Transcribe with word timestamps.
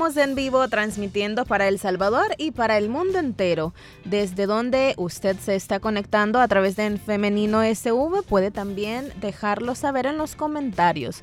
Estamos 0.00 0.16
en 0.16 0.34
vivo 0.34 0.66
transmitiendo 0.68 1.44
para 1.44 1.68
El 1.68 1.78
Salvador 1.78 2.28
y 2.38 2.52
para 2.52 2.78
el 2.78 2.88
mundo 2.88 3.18
entero. 3.18 3.74
Desde 4.06 4.46
donde 4.46 4.94
usted 4.96 5.36
se 5.38 5.56
está 5.56 5.78
conectando 5.78 6.40
a 6.40 6.48
través 6.48 6.74
de 6.74 6.96
Femenino 6.96 7.62
SV 7.62 8.22
puede 8.26 8.50
también 8.50 9.12
dejarlo 9.20 9.74
saber 9.74 10.06
en 10.06 10.16
los 10.16 10.36
comentarios. 10.36 11.22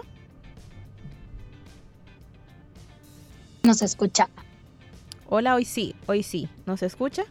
Nos 3.63 3.81
escucha. 3.81 4.29
Hola, 5.29 5.55
hoy 5.55 5.65
sí, 5.65 5.93
hoy 6.05 6.23
sí. 6.23 6.47
¿Nos 6.65 6.81
escucha? 6.83 7.25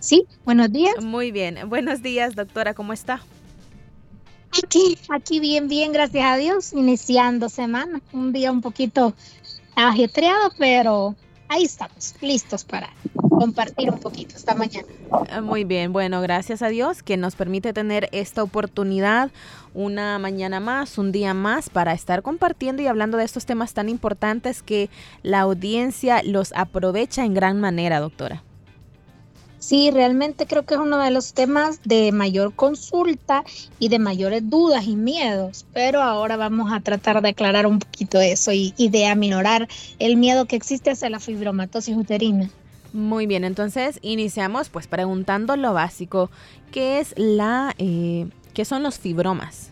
Sí, 0.00 0.26
buenos 0.44 0.72
días. 0.72 1.02
Muy 1.04 1.30
bien. 1.30 1.68
Buenos 1.68 2.00
días, 2.02 2.34
doctora, 2.34 2.72
¿cómo 2.72 2.92
está? 2.94 3.20
Aquí, 4.62 4.96
aquí 5.10 5.40
bien, 5.40 5.68
bien, 5.68 5.92
gracias 5.92 6.24
a 6.24 6.36
Dios, 6.36 6.72
iniciando 6.72 7.50
semana. 7.50 8.00
Un 8.12 8.32
día 8.32 8.50
un 8.50 8.62
poquito 8.62 9.14
ajetreado, 9.74 10.52
pero 10.58 11.14
ahí 11.48 11.64
estamos, 11.64 12.14
listos 12.20 12.64
para 12.64 12.90
compartir 13.28 13.90
un 13.90 13.98
poquito 13.98 14.36
esta 14.36 14.54
mañana. 14.54 14.88
Ah, 15.30 15.40
muy 15.40 15.64
bien, 15.64 15.92
bueno, 15.92 16.20
gracias 16.20 16.62
a 16.62 16.68
Dios 16.68 17.02
que 17.02 17.16
nos 17.16 17.36
permite 17.36 17.72
tener 17.72 18.08
esta 18.12 18.42
oportunidad 18.42 19.30
una 19.74 20.18
mañana 20.18 20.58
más, 20.58 20.96
un 20.96 21.12
día 21.12 21.34
más 21.34 21.68
para 21.68 21.92
estar 21.92 22.22
compartiendo 22.22 22.82
y 22.82 22.86
hablando 22.86 23.18
de 23.18 23.24
estos 23.24 23.44
temas 23.44 23.74
tan 23.74 23.88
importantes 23.88 24.62
que 24.62 24.88
la 25.22 25.40
audiencia 25.40 26.22
los 26.22 26.52
aprovecha 26.54 27.24
en 27.24 27.34
gran 27.34 27.60
manera, 27.60 28.00
doctora. 28.00 28.42
Sí, 29.58 29.90
realmente 29.90 30.46
creo 30.46 30.64
que 30.64 30.74
es 30.74 30.80
uno 30.80 30.98
de 30.98 31.10
los 31.10 31.32
temas 31.32 31.80
de 31.82 32.12
mayor 32.12 32.54
consulta 32.54 33.42
y 33.78 33.88
de 33.88 33.98
mayores 33.98 34.48
dudas 34.48 34.86
y 34.86 34.96
miedos, 34.96 35.64
pero 35.72 36.02
ahora 36.02 36.36
vamos 36.36 36.72
a 36.72 36.80
tratar 36.80 37.22
de 37.22 37.30
aclarar 37.30 37.66
un 37.66 37.78
poquito 37.78 38.20
eso 38.20 38.52
y, 38.52 38.72
de 38.76 39.06
aminorar 39.06 39.66
el 39.98 40.16
miedo 40.16 40.44
que 40.44 40.56
existe 40.56 40.90
hacia 40.90 41.10
la 41.10 41.20
fibromatosis 41.20 41.96
uterina. 41.96 42.50
Muy 42.92 43.26
bien, 43.26 43.44
entonces 43.44 43.98
iniciamos 44.02 44.68
pues 44.68 44.86
preguntando 44.86 45.56
lo 45.56 45.72
básico, 45.72 46.30
¿qué 46.70 47.00
es 47.00 47.14
la, 47.16 47.74
eh, 47.78 48.28
qué 48.54 48.64
son 48.64 48.82
los 48.82 48.98
fibromas? 48.98 49.70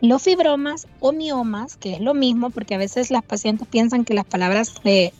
Los 0.00 0.22
fibromas 0.22 0.86
o 1.00 1.12
miomas, 1.12 1.76
que 1.76 1.94
es 1.94 2.00
lo 2.00 2.14
mismo, 2.14 2.50
porque 2.50 2.74
a 2.74 2.78
veces 2.78 3.10
las 3.10 3.24
pacientes 3.24 3.68
piensan 3.68 4.04
que 4.04 4.14
las 4.14 4.24
palabras 4.24 4.74
eh, 4.84 5.12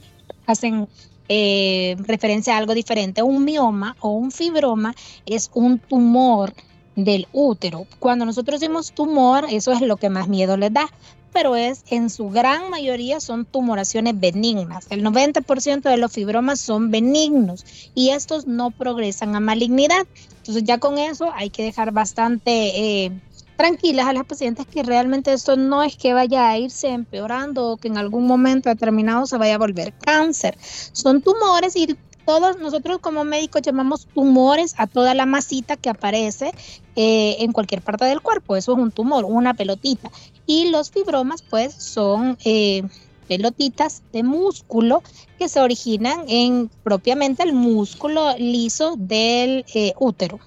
hacen 0.47 0.89
eh, 1.32 1.94
referencia 2.00 2.56
a 2.56 2.58
algo 2.58 2.74
diferente. 2.74 3.22
Un 3.22 3.44
mioma 3.44 3.94
o 4.00 4.10
un 4.10 4.32
fibroma 4.32 4.96
es 5.26 5.48
un 5.54 5.78
tumor 5.78 6.52
del 6.96 7.28
útero. 7.32 7.86
Cuando 8.00 8.24
nosotros 8.24 8.58
decimos 8.58 8.91
tumor, 8.91 9.46
eso 9.48 9.70
es 9.70 9.80
lo 9.80 9.96
que 9.96 10.10
más 10.10 10.26
miedo 10.26 10.56
les 10.56 10.72
da, 10.72 10.91
pero 11.32 11.54
es 11.54 11.84
en 11.88 12.10
su 12.10 12.30
gran 12.30 12.68
mayoría 12.68 13.20
son 13.20 13.44
tumoraciones 13.44 14.18
benignas. 14.18 14.88
El 14.91 15.04
90% 15.04 15.82
de 15.82 15.96
los 15.98 16.10
fibromas 16.10 16.60
son 16.60 16.91
benignos 16.91 17.64
y 17.94 18.10
estos 18.10 18.48
no 18.48 18.72
progresan 18.72 19.36
a 19.36 19.41
malignidad. 19.41 20.08
Entonces 20.38 20.64
ya 20.64 20.78
con 20.78 20.98
eso 20.98 21.30
hay 21.32 21.50
que 21.50 21.62
dejar 21.62 21.92
bastante 21.92 23.04
eh, 23.04 23.12
tranquilas 23.60 24.06
a 24.06 24.15
las 24.15 24.25
pacientes 24.25 24.66
que 24.66 24.82
realmente 24.82 25.34
esto 25.34 25.54
no 25.54 25.82
es 25.82 25.94
que 25.94 26.15
vaya 26.15 26.48
a 26.48 26.56
irse 26.56 26.88
empeorando 26.88 27.72
o 27.72 27.76
que 27.76 27.88
en 27.88 27.98
algún 27.98 28.26
momento 28.26 28.71
determinado 28.71 29.26
se 29.26 29.37
vaya 29.37 29.56
a 29.56 29.59
volver 29.59 29.93
cáncer. 29.93 30.56
Son 30.62 31.21
tumores 31.21 31.76
y 31.76 31.94
todos 32.25 32.59
nosotros 32.59 33.00
como 33.00 33.22
médicos 33.22 33.60
llamamos 33.60 34.06
tumores 34.15 34.75
a 34.78 34.87
toda 34.87 35.12
la 35.15 35.26
masita 35.26 35.76
que 35.76 35.91
aparece 35.91 36.53
eh, 36.97 37.37
en 37.41 37.53
cualquier 37.53 37.82
parte 37.82 38.06
del 38.06 38.22
cuerpo. 38.22 38.56
Eso 38.56 38.72
es 38.72 38.78
un 38.78 38.93
tumor, 38.93 39.26
una 39.26 39.53
pelotita. 39.53 40.10
Y 40.47 40.71
los 40.71 40.91
fibromas 40.91 41.42
pues 41.42 41.75
son... 41.75 42.38
Eh, 42.47 42.82
pelotitas 43.28 44.03
de 44.12 44.25
músculo 44.25 45.04
que 45.38 45.48
se 45.48 45.60
originan 45.60 46.25
en 46.27 46.69
propiamente 46.82 47.44
el 47.44 47.53
músculo 47.53 48.37
liso 48.38 48.97
del 48.98 49.65
eh, 49.72 49.92
útero. 50.00 50.41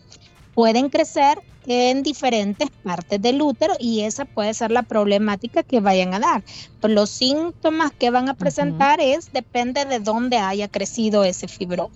Pueden 0.54 0.90
crecer 0.90 1.40
en 1.68 2.04
diferentes 2.04 2.70
partes 2.84 3.22
del 3.22 3.42
útero 3.42 3.74
y 3.80 4.02
esa 4.02 4.26
puede 4.26 4.54
ser 4.54 4.72
la 4.72 4.84
problemática 4.84 5.64
que 5.64 5.80
vayan 5.80 6.14
a 6.14 6.20
dar. 6.20 6.44
Los 6.82 7.10
síntomas 7.10 7.92
que 7.92 8.10
van 8.10 8.30
a 8.30 8.34
presentar 8.34 9.00
es 9.00 9.32
depende 9.32 9.86
de 9.86 10.00
dónde 10.00 10.38
haya 10.38 10.68
crecido 10.68 11.24
ese 11.24 11.48
fibrón. 11.48 11.90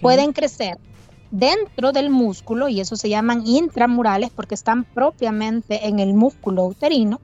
Pueden 0.00 0.32
crecer 0.32 0.78
dentro 1.30 1.92
del 1.92 2.10
músculo 2.10 2.68
y 2.68 2.80
eso 2.80 2.96
se 2.96 3.08
llaman 3.08 3.46
intramurales 3.46 4.30
porque 4.30 4.54
están 4.54 4.84
propiamente 4.84 5.86
en 5.88 5.98
el 5.98 6.14
músculo 6.14 6.64
uterino. 6.64 7.20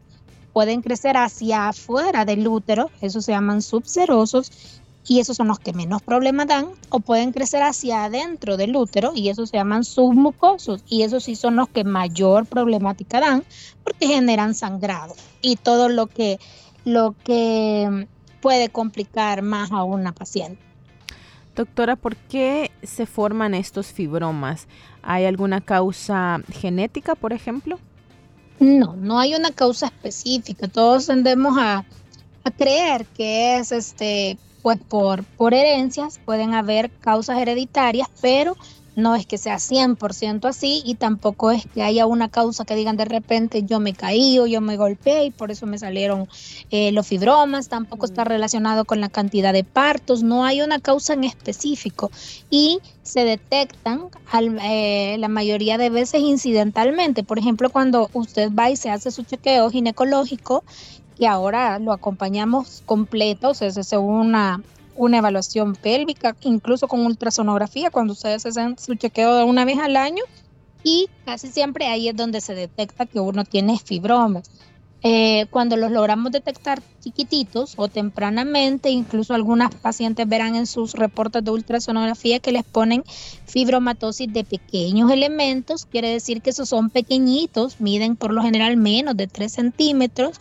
Pueden 0.53 0.83
crecer 0.83 1.17
hacia 1.17 1.69
afuera 1.69 2.25
del 2.25 2.49
útero, 2.49 2.91
eso 3.01 3.21
se 3.21 3.33
llaman 3.33 3.63
subserosos 3.63 4.78
y 5.09 5.21
esos 5.21 5.39
son 5.39 5.49
los 5.49 5.59
que 5.59 5.73
menos 5.73 6.03
problemas 6.03 6.47
dan, 6.47 6.67
o 6.91 7.01
pueden 7.01 7.33
crecer 7.33 7.63
hacia 7.63 8.05
adentro 8.05 8.59
del 8.59 8.77
útero 8.77 9.13
y 9.15 9.31
esos 9.31 9.49
se 9.49 9.57
llaman 9.57 9.83
submucosos 9.83 10.85
y 10.87 11.03
esos 11.03 11.25
sí 11.25 11.35
son 11.35 11.57
los 11.57 11.69
que 11.71 11.83
mayor 11.83 12.45
problemática 12.45 13.19
dan 13.19 13.43
porque 13.83 14.07
generan 14.07 14.55
sangrado 14.55 15.15
y 15.41 15.57
todo 15.57 15.89
lo 15.89 16.09
que, 16.09 16.39
lo 16.85 17.15
que 17.25 18.07
puede 18.43 18.69
complicar 18.69 19.41
más 19.41 19.73
a 19.73 19.83
una 19.83 20.13
paciente. 20.13 20.61
Doctora, 21.57 21.97
¿por 21.97 22.15
qué 22.15 22.71
se 22.83 23.07
forman 23.07 23.55
estos 23.55 23.89
fibromas? 23.89 24.69
¿Hay 25.03 25.25
alguna 25.25 25.63
causa 25.63 26.41
genética, 26.53 27.15
por 27.15 27.33
ejemplo? 27.33 27.81
No, 28.61 28.95
no 28.95 29.19
hay 29.19 29.35
una 29.35 29.51
causa 29.53 29.87
específica. 29.87 30.69
Todos 30.69 31.07
tendemos 31.07 31.57
a, 31.59 31.85
a 32.45 32.51
creer 32.51 33.07
que 33.07 33.57
es 33.57 33.73
este 33.73 34.39
pues 34.63 34.79
por, 34.79 35.25
por 35.25 35.55
herencias 35.55 36.21
pueden 36.25 36.55
haber 36.55 36.91
causas 36.91 37.39
hereditarias, 37.39 38.09
pero 38.21 38.57
no 38.99 39.15
es 39.15 39.27
que 39.27 39.39
sea 39.39 39.59
100% 39.59 40.49
así 40.49 40.83
y 40.85 40.97
tampoco 40.97 41.53
es 41.53 41.67
que 41.73 41.85
haya 41.85 42.05
una 42.05 42.29
causa 42.29 42.65
que 42.65 42.75
digan 42.75 42.97
de 42.97 43.05
repente 43.05 43.63
yo 43.63 43.79
me 43.79 43.95
caí 43.95 44.41
o 44.41 44.47
yo 44.49 44.61
me 44.61 44.77
golpeé 44.77 45.27
y 45.27 45.31
por 45.31 45.53
eso 45.53 45.67
me 45.67 45.79
salieron 45.79 46.27
eh, 46.73 46.91
los 46.91 47.07
fibromas, 47.07 47.69
tampoco 47.69 48.07
está 48.07 48.25
relacionado 48.25 48.85
con 48.85 49.01
la 49.01 49.09
cantidad 49.09 49.53
de 49.53 49.63
partos, 49.63 50.25
no 50.25 50.45
hay 50.45 50.63
una 50.63 50.81
causa 50.81 51.13
en 51.13 51.23
específico 51.23 52.11
y 52.51 52.81
se 53.05 53.25
detectan 53.25 54.09
eh, 54.65 55.17
la 55.21 55.29
mayoría 55.29 55.79
de 55.79 55.91
veces 55.91 56.21
incidentalmente. 56.21 57.23
Por 57.23 57.39
ejemplo, 57.39 57.71
cuando 57.71 58.11
usted 58.13 58.51
va 58.53 58.69
y 58.69 58.77
se 58.77 58.91
hace 58.91 59.13
su 59.13 59.23
chequeo 59.23 59.71
ginecológico 59.71 60.65
y 61.19 61.27
ahora 61.27 61.79
lo 61.79 61.93
acompañamos 61.93 62.83
completo, 62.87 63.51
o 63.51 63.55
sea, 63.55 63.71
según 63.71 64.15
una, 64.17 64.63
una 64.97 65.19
evaluación 65.19 65.75
pélvica, 65.75 66.37
incluso 66.43 66.87
con 66.87 67.05
ultrasonografía, 67.05 67.91
cuando 67.91 68.13
ustedes 68.13 68.47
hacen 68.47 68.79
su 68.79 68.95
chequeo 68.95 69.37
de 69.37 69.45
una 69.45 69.65
vez 69.65 69.79
al 69.79 69.97
año, 69.97 70.23
y 70.85 71.09
casi 71.25 71.49
siempre 71.49 71.87
ahí 71.87 72.09
es 72.09 72.17
donde 72.17 72.41
se 72.41 72.55
detecta 72.55 73.07
que 73.07 73.19
uno 73.19 73.45
tiene 73.45 73.79
fibromas. 73.79 74.51
Eh, 75.05 75.47
cuando 75.51 75.77
los 75.77 75.93
logramos 75.93 76.33
detectar 76.33 76.83
chiquititos 77.01 77.75
o 77.77 77.87
tempranamente, 77.87 78.91
incluso 78.91 79.33
algunas 79.33 79.73
pacientes 79.73 80.29
verán 80.29 80.57
en 80.57 80.67
sus 80.67 80.95
reportes 80.95 81.45
de 81.45 81.53
ultrasonografía 81.53 82.41
que 82.41 82.51
les 82.51 82.65
ponen 82.65 83.05
fibromatosis 83.47 84.33
de 84.33 84.43
pequeños 84.43 85.11
elementos, 85.13 85.87
quiere 85.87 86.11
decir 86.11 86.43
que 86.43 86.51
esos 86.51 86.69
son 86.69 86.91
pequeñitos, 86.91 87.81
miden 87.81 88.17
por 88.17 88.33
lo 88.33 88.43
general 88.43 88.77
menos 88.77 89.17
de 89.17 89.29
3 89.29 89.53
centímetros 89.53 90.41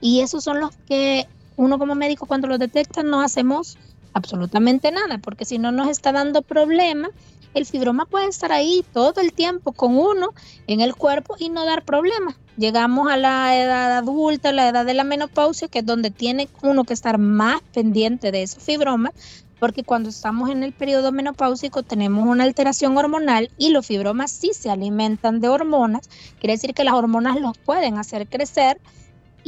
y 0.00 0.20
esos 0.20 0.42
son 0.42 0.60
los 0.60 0.74
que 0.88 1.26
uno 1.56 1.78
como 1.78 1.94
médico 1.94 2.24
cuando 2.24 2.46
los 2.46 2.58
detecta 2.58 3.02
no 3.02 3.20
hacemos 3.20 3.76
absolutamente 4.14 4.90
nada, 4.90 5.18
porque 5.18 5.44
si 5.44 5.58
no 5.58 5.70
nos 5.70 5.88
está 5.88 6.12
dando 6.12 6.40
problema, 6.40 7.10
el 7.54 7.66
fibroma 7.66 8.06
puede 8.06 8.28
estar 8.28 8.52
ahí 8.52 8.84
todo 8.92 9.20
el 9.20 9.32
tiempo 9.32 9.72
con 9.72 9.96
uno 9.96 10.30
en 10.66 10.80
el 10.80 10.94
cuerpo 10.94 11.36
y 11.38 11.48
no 11.48 11.64
dar 11.64 11.84
problemas. 11.84 12.36
Llegamos 12.56 13.10
a 13.10 13.16
la 13.16 13.56
edad 13.56 13.96
adulta, 13.96 14.52
la 14.52 14.68
edad 14.68 14.84
de 14.84 14.94
la 14.94 15.04
menopausia, 15.04 15.68
que 15.68 15.80
es 15.80 15.86
donde 15.86 16.10
tiene 16.10 16.48
uno 16.62 16.84
que 16.84 16.94
estar 16.94 17.18
más 17.18 17.60
pendiente 17.72 18.32
de 18.32 18.42
esos 18.42 18.62
fibromas, 18.62 19.12
porque 19.58 19.84
cuando 19.84 20.08
estamos 20.08 20.50
en 20.50 20.62
el 20.62 20.72
periodo 20.72 21.12
menopáusico 21.12 21.82
tenemos 21.82 22.26
una 22.26 22.44
alteración 22.44 22.96
hormonal 22.96 23.50
y 23.58 23.70
los 23.70 23.86
fibromas 23.86 24.30
sí 24.30 24.52
se 24.54 24.70
alimentan 24.70 25.40
de 25.40 25.48
hormonas, 25.48 26.08
quiere 26.40 26.54
decir 26.54 26.74
que 26.74 26.84
las 26.84 26.94
hormonas 26.94 27.40
los 27.40 27.58
pueden 27.58 27.98
hacer 27.98 28.28
crecer 28.28 28.80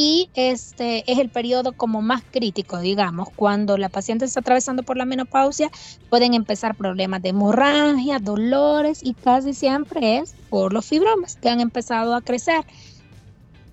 y 0.02 0.30
este 0.32 1.04
es 1.12 1.18
el 1.18 1.28
periodo 1.28 1.74
como 1.74 2.00
más 2.00 2.22
crítico, 2.30 2.78
digamos, 2.78 3.28
cuando 3.36 3.76
la 3.76 3.90
paciente 3.90 4.24
está 4.24 4.40
atravesando 4.40 4.82
por 4.82 4.96
la 4.96 5.04
menopausia, 5.04 5.70
pueden 6.08 6.32
empezar 6.32 6.74
problemas 6.74 7.20
de 7.20 7.28
hemorragia, 7.28 8.18
dolores 8.18 9.00
y 9.02 9.12
casi 9.12 9.52
siempre 9.52 10.16
es 10.16 10.34
por 10.48 10.72
los 10.72 10.86
fibromas 10.86 11.36
que 11.36 11.50
han 11.50 11.60
empezado 11.60 12.14
a 12.14 12.22
crecer. 12.22 12.64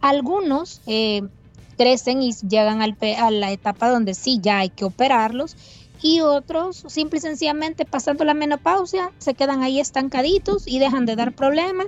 Algunos 0.01 0.81
eh, 0.85 1.21
crecen 1.77 2.21
y 2.21 2.33
llegan 2.33 2.81
al, 2.81 2.97
a 3.18 3.31
la 3.31 3.53
etapa 3.53 3.89
donde 3.89 4.13
sí 4.13 4.39
ya 4.41 4.57
hay 4.57 4.69
que 4.69 4.83
operarlos 4.83 5.56
y 6.01 6.19
otros 6.19 6.83
simple 6.89 7.19
y 7.19 7.21
sencillamente 7.21 7.85
pasando 7.85 8.25
la 8.25 8.33
menopausia 8.33 9.12
se 9.18 9.33
quedan 9.33 9.63
ahí 9.63 9.79
estancaditos 9.79 10.68
y 10.68 10.79
dejan 10.79 11.06
de 11.06 11.15
dar 11.15 11.31
problemas 11.31 11.88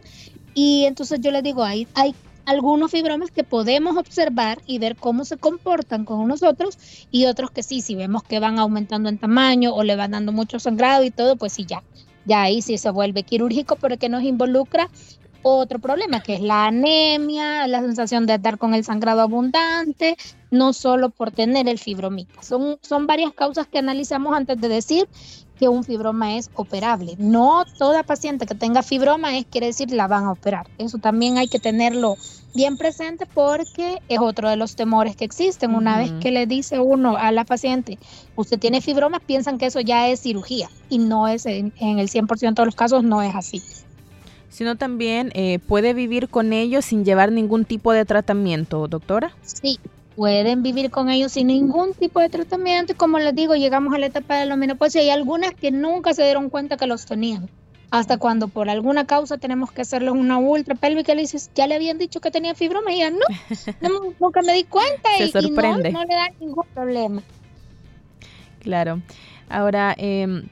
y 0.53 0.85
entonces 0.85 1.19
yo 1.21 1.31
les 1.31 1.43
digo, 1.43 1.63
hay, 1.63 1.87
hay 1.93 2.15
algunos 2.49 2.89
fibromas 2.89 3.29
que 3.29 3.43
podemos 3.43 3.95
observar 3.95 4.59
y 4.65 4.79
ver 4.79 4.95
cómo 4.95 5.23
se 5.23 5.37
comportan 5.37 6.03
con 6.03 6.27
nosotros 6.27 6.77
y 7.11 7.25
otros 7.25 7.51
que 7.51 7.61
sí, 7.61 7.81
si 7.81 7.93
vemos 7.93 8.23
que 8.23 8.39
van 8.39 8.57
aumentando 8.57 9.07
en 9.07 9.19
tamaño 9.19 9.73
o 9.73 9.83
le 9.83 9.95
van 9.95 10.11
dando 10.11 10.31
mucho 10.31 10.59
sangrado 10.59 11.03
y 11.03 11.11
todo, 11.11 11.35
pues 11.35 11.53
sí, 11.53 11.65
ya, 11.67 11.83
ya 12.25 12.41
ahí 12.41 12.63
sí 12.63 12.79
se 12.79 12.89
vuelve 12.89 13.21
quirúrgico 13.21 13.75
porque 13.75 14.09
nos 14.09 14.23
involucra 14.23 14.89
otro 15.43 15.79
problema 15.79 16.21
que 16.21 16.33
es 16.33 16.41
la 16.41 16.65
anemia, 16.65 17.67
la 17.67 17.81
sensación 17.81 18.25
de 18.25 18.35
estar 18.35 18.57
con 18.57 18.73
el 18.73 18.83
sangrado 18.83 19.21
abundante, 19.21 20.17
no 20.49 20.73
solo 20.73 21.11
por 21.11 21.31
tener 21.31 21.69
el 21.69 21.77
fibromita. 21.77 22.41
Son, 22.41 22.79
son 22.81 23.05
varias 23.05 23.31
causas 23.33 23.67
que 23.67 23.77
analizamos 23.77 24.35
antes 24.35 24.59
de 24.59 24.69
decir 24.69 25.07
que 25.59 25.69
un 25.69 25.83
fibroma 25.83 26.37
es 26.37 26.49
operable. 26.55 27.15
No 27.19 27.65
toda 27.77 28.03
paciente 28.03 28.45
que 28.45 28.55
tenga 28.55 28.81
fibroma 28.81 29.37
es 29.37 29.45
quiere 29.45 29.67
decir 29.67 29.91
la 29.91 30.07
van 30.07 30.23
a 30.23 30.31
operar. 30.31 30.67
Eso 30.77 30.97
también 30.97 31.37
hay 31.37 31.47
que 31.47 31.59
tenerlo 31.59 32.15
bien 32.53 32.77
presente 32.77 33.25
porque 33.25 33.99
es 34.09 34.19
otro 34.19 34.49
de 34.49 34.55
los 34.55 34.75
temores 34.75 35.15
que 35.15 35.25
existen. 35.25 35.75
Una 35.75 35.97
vez 35.97 36.11
que 36.21 36.31
le 36.31 36.47
dice 36.47 36.79
uno 36.79 37.17
a 37.17 37.31
la 37.31 37.45
paciente, 37.45 37.97
usted 38.35 38.59
tiene 38.59 38.81
fibroma, 38.81 39.19
piensan 39.19 39.57
que 39.57 39.67
eso 39.67 39.79
ya 39.79 40.07
es 40.09 40.21
cirugía 40.21 40.69
y 40.89 40.97
no 40.97 41.27
es 41.27 41.45
en, 41.45 41.73
el 41.79 42.09
100% 42.09 42.53
de 42.53 42.65
los 42.65 42.75
casos 42.75 43.03
no 43.03 43.21
es 43.21 43.35
así. 43.35 43.61
Sino 44.49 44.75
también 44.75 45.31
eh, 45.35 45.59
puede 45.59 45.93
vivir 45.93 46.27
con 46.27 46.53
ellos 46.53 46.85
sin 46.85 47.05
llevar 47.05 47.31
ningún 47.31 47.65
tipo 47.65 47.93
de 47.93 48.03
tratamiento, 48.05 48.87
doctora. 48.87 49.31
Sí, 49.43 49.79
pueden 50.15 50.63
vivir 50.63 50.89
con 50.89 51.09
ellos 51.09 51.33
sin 51.33 51.47
ningún 51.47 51.93
tipo 51.93 52.19
de 52.19 52.29
tratamiento 52.29 52.93
y 52.93 52.95
como 52.95 53.19
les 53.19 53.35
digo, 53.35 53.55
llegamos 53.55 53.93
a 53.93 53.99
la 53.99 54.07
etapa 54.07 54.37
de 54.37 54.47
la 54.47 54.55
menopausia 54.55 55.01
y 55.01 55.05
hay 55.05 55.11
algunas 55.11 55.53
que 55.53 55.71
nunca 55.71 56.13
se 56.13 56.23
dieron 56.23 56.49
cuenta 56.49 56.77
que 56.77 56.87
los 56.87 57.05
tenían. 57.05 57.49
Hasta 57.91 58.17
cuando 58.17 58.47
por 58.47 58.69
alguna 58.69 59.07
causa 59.07 59.37
tenemos 59.37 59.71
que 59.71 59.81
hacerles 59.81 60.11
una 60.11 60.37
ultra 60.37 60.75
pélvica, 60.75 61.15
le 61.15 61.21
dices, 61.21 61.49
ya 61.55 61.65
le 61.65 61.75
habían 61.75 61.97
dicho 61.97 62.21
que 62.21 62.29
tenía 62.29 62.53
fibroma 62.53 62.91
y 62.91 63.01
no, 63.81 64.13
nunca 64.19 64.41
me 64.43 64.53
di 64.53 64.63
cuenta 64.63 65.09
y, 65.17 65.31
no, 65.49 66.05
le 66.05 66.15
da 66.15 66.29
ningún 66.39 66.65
problema. 66.73 67.23
Claro. 68.59 69.01
Ahora, 69.49 69.95
em, 69.97 70.47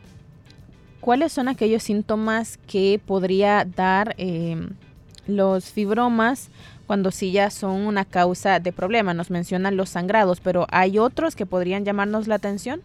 ¿cuáles 1.00 1.32
son 1.32 1.48
aquellos 1.48 1.84
síntomas 1.84 2.58
que 2.66 3.00
podría 3.06 3.66
dar 3.66 4.16
em, 4.18 4.70
los 5.28 5.66
fibromas 5.72 6.50
cuando 6.88 7.12
sí 7.12 7.32
ya 7.32 7.52
son 7.52 7.82
una 7.82 8.06
causa 8.06 8.60
de 8.60 8.72
problema. 8.72 9.14
Nos 9.14 9.30
mencionan 9.30 9.76
los 9.76 9.90
sangrados, 9.90 10.40
pero 10.40 10.66
¿hay 10.72 10.98
otros 10.98 11.36
que 11.36 11.46
podrían 11.46 11.86
llamarnos 11.86 12.28
la 12.28 12.36
atención? 12.36 12.82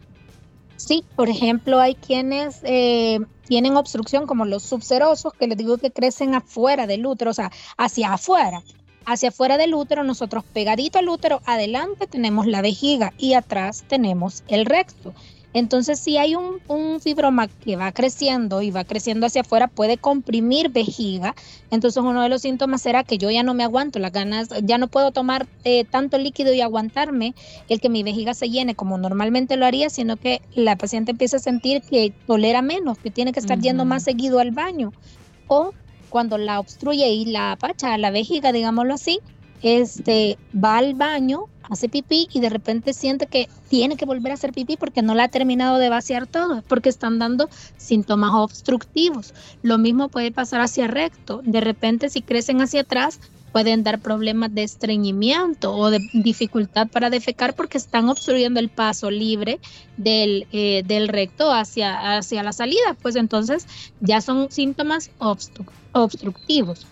Sí, 0.84 1.05
por 1.14 1.29
ejemplo, 1.29 1.79
hay 1.79 1.94
quienes 1.94 2.58
eh, 2.64 3.20
tienen 3.46 3.76
obstrucción 3.76 4.26
como 4.26 4.46
los 4.46 4.64
subserosos, 4.64 5.32
que 5.32 5.46
les 5.46 5.56
digo 5.56 5.79
que 5.79 5.93
crecen 5.93 6.34
afuera 6.34 6.88
del 6.88 7.06
útero, 7.06 7.31
o 7.31 7.34
sea, 7.34 7.52
hacia 7.76 8.12
afuera. 8.12 8.64
Hacia 9.06 9.29
afuera 9.29 9.58
del 9.58 9.75
útero, 9.75 10.02
nosotros 10.02 10.43
pegadito 10.52 10.99
al 10.99 11.08
útero, 11.08 11.40
adelante 11.44 12.08
tenemos 12.08 12.49
la 12.49 12.62
vejiga 12.62 13.12
y 13.17 13.34
atrás 13.34 13.84
tenemos 13.87 14.43
el 14.49 14.67
recto. 14.67 15.14
Entonces, 15.54 15.99
si 16.00 16.16
hay 16.16 16.34
un, 16.34 16.60
fibroma 17.00 17.49
que 17.49 17.76
va 17.76 17.93
creciendo 17.93 18.62
y 18.62 18.70
va 18.70 18.84
creciendo 18.84 19.26
hacia 19.26 19.43
afuera, 19.43 19.69
puede 19.69 19.99
comprimir 19.99 20.70
vejiga. 20.70 21.34
Entonces, 21.70 22.02
uno 22.02 22.22
de 22.22 22.28
los 22.28 22.43
síntomas 22.43 22.82
será 22.82 23.04
que 23.04 23.19
yo 23.19 23.31
ya 23.31 23.43
no 23.43 23.52
me 23.54 23.64
aguanto 23.64 23.99
las 23.99 24.12
ganas, 24.12 24.49
ya 24.62 24.78
no 24.78 24.88
puedo 24.88 25.10
tomar 25.10 25.46
eh, 25.64 25.84
tanto 25.84 26.16
líquido 26.19 26.54
y 26.54 26.60
aguantarme 26.60 27.34
el 27.69 27.81
que 27.81 27.88
mi 27.88 28.02
vejiga 28.02 28.34
se 28.34 28.49
llene 28.49 28.75
como 28.75 28.96
normalmente 28.96 29.56
lo 29.56 29.66
haría, 29.66 29.90
sino 29.90 30.16
que 30.16 30.40
la 30.54 30.76
paciente 30.76 31.10
empieza 31.10 31.37
a 31.37 31.40
sentir 31.40 31.82
que 31.82 32.12
tolera 32.26 32.62
menos, 32.62 32.99
que 32.99 33.10
tiene 33.10 33.32
que 33.32 33.40
estar 33.40 33.60
yendo 33.60 33.84
más 33.84 34.04
seguido 34.04 34.38
al 34.38 34.52
baño. 34.52 34.93
O 35.49 35.72
cuando 36.08 36.38
la 36.38 36.60
obstruye 36.60 37.08
y 37.08 37.26
la 37.26 37.52
apacha 37.52 37.94
a 37.94 37.99
la 37.99 38.10
vejiga, 38.10 38.52
digámoslo 38.52 38.94
así, 38.94 39.20
este, 39.62 40.38
va 40.52 40.78
al 40.78 40.94
baño, 40.94 41.44
hace 41.70 41.88
pipí 41.88 42.29
y 42.32 42.41
de 42.41 42.50
repente 42.50 42.93
siente 42.93 43.26
que 43.26 43.49
tiene 43.69 43.97
que 43.97 44.05
volver 44.05 44.32
a 44.32 44.35
hacer 44.35 44.53
pipí 44.53 44.76
porque 44.76 45.03
no 45.03 45.14
la 45.14 45.25
ha 45.25 45.29
terminado 45.29 45.79
de 45.79 45.88
vaciar 45.88 46.26
todo, 46.26 46.62
porque 46.69 46.88
están 46.88 47.19
dando 47.19 47.49
síntomas 47.76 48.32
obstructivos. 48.35 49.35
Lo 49.62 49.79
mismo 49.79 50.09
puede 50.09 50.32
pasar 50.32 50.61
hacia 50.61 50.87
recto. 50.87 51.41
De 51.44 51.61
repente 51.61 52.11
si 52.11 52.23
crecen 52.23 52.61
hacia 52.61 52.82
atrás, 52.82 53.20
pueden 53.53 53.85
dar 53.85 54.00
problemas 54.00 54.55
de 54.55 54.62
estreñimiento 54.62 55.75
o 55.75 55.91
de 55.91 56.00
dificultad 56.14 56.88
para 56.88 57.11
defecar 57.11 57.55
porque 57.55 57.79
están 57.79 58.09
obstruyendo 58.09 58.59
el 58.59 58.70
paso 58.70 59.11
libre 59.11 59.61
del, 59.99 60.47
eh, 60.53 60.82
del 60.87 61.09
recto 61.09 61.53
hacia, 61.53 62.17
hacia 62.17 62.43
la 62.43 62.53
salida. 62.53 62.97
Pues 63.00 63.14
entonces 63.14 63.67
ya 64.00 64.20
son 64.20 64.50
síntomas 64.50 65.11
obstructivos. 65.93 66.87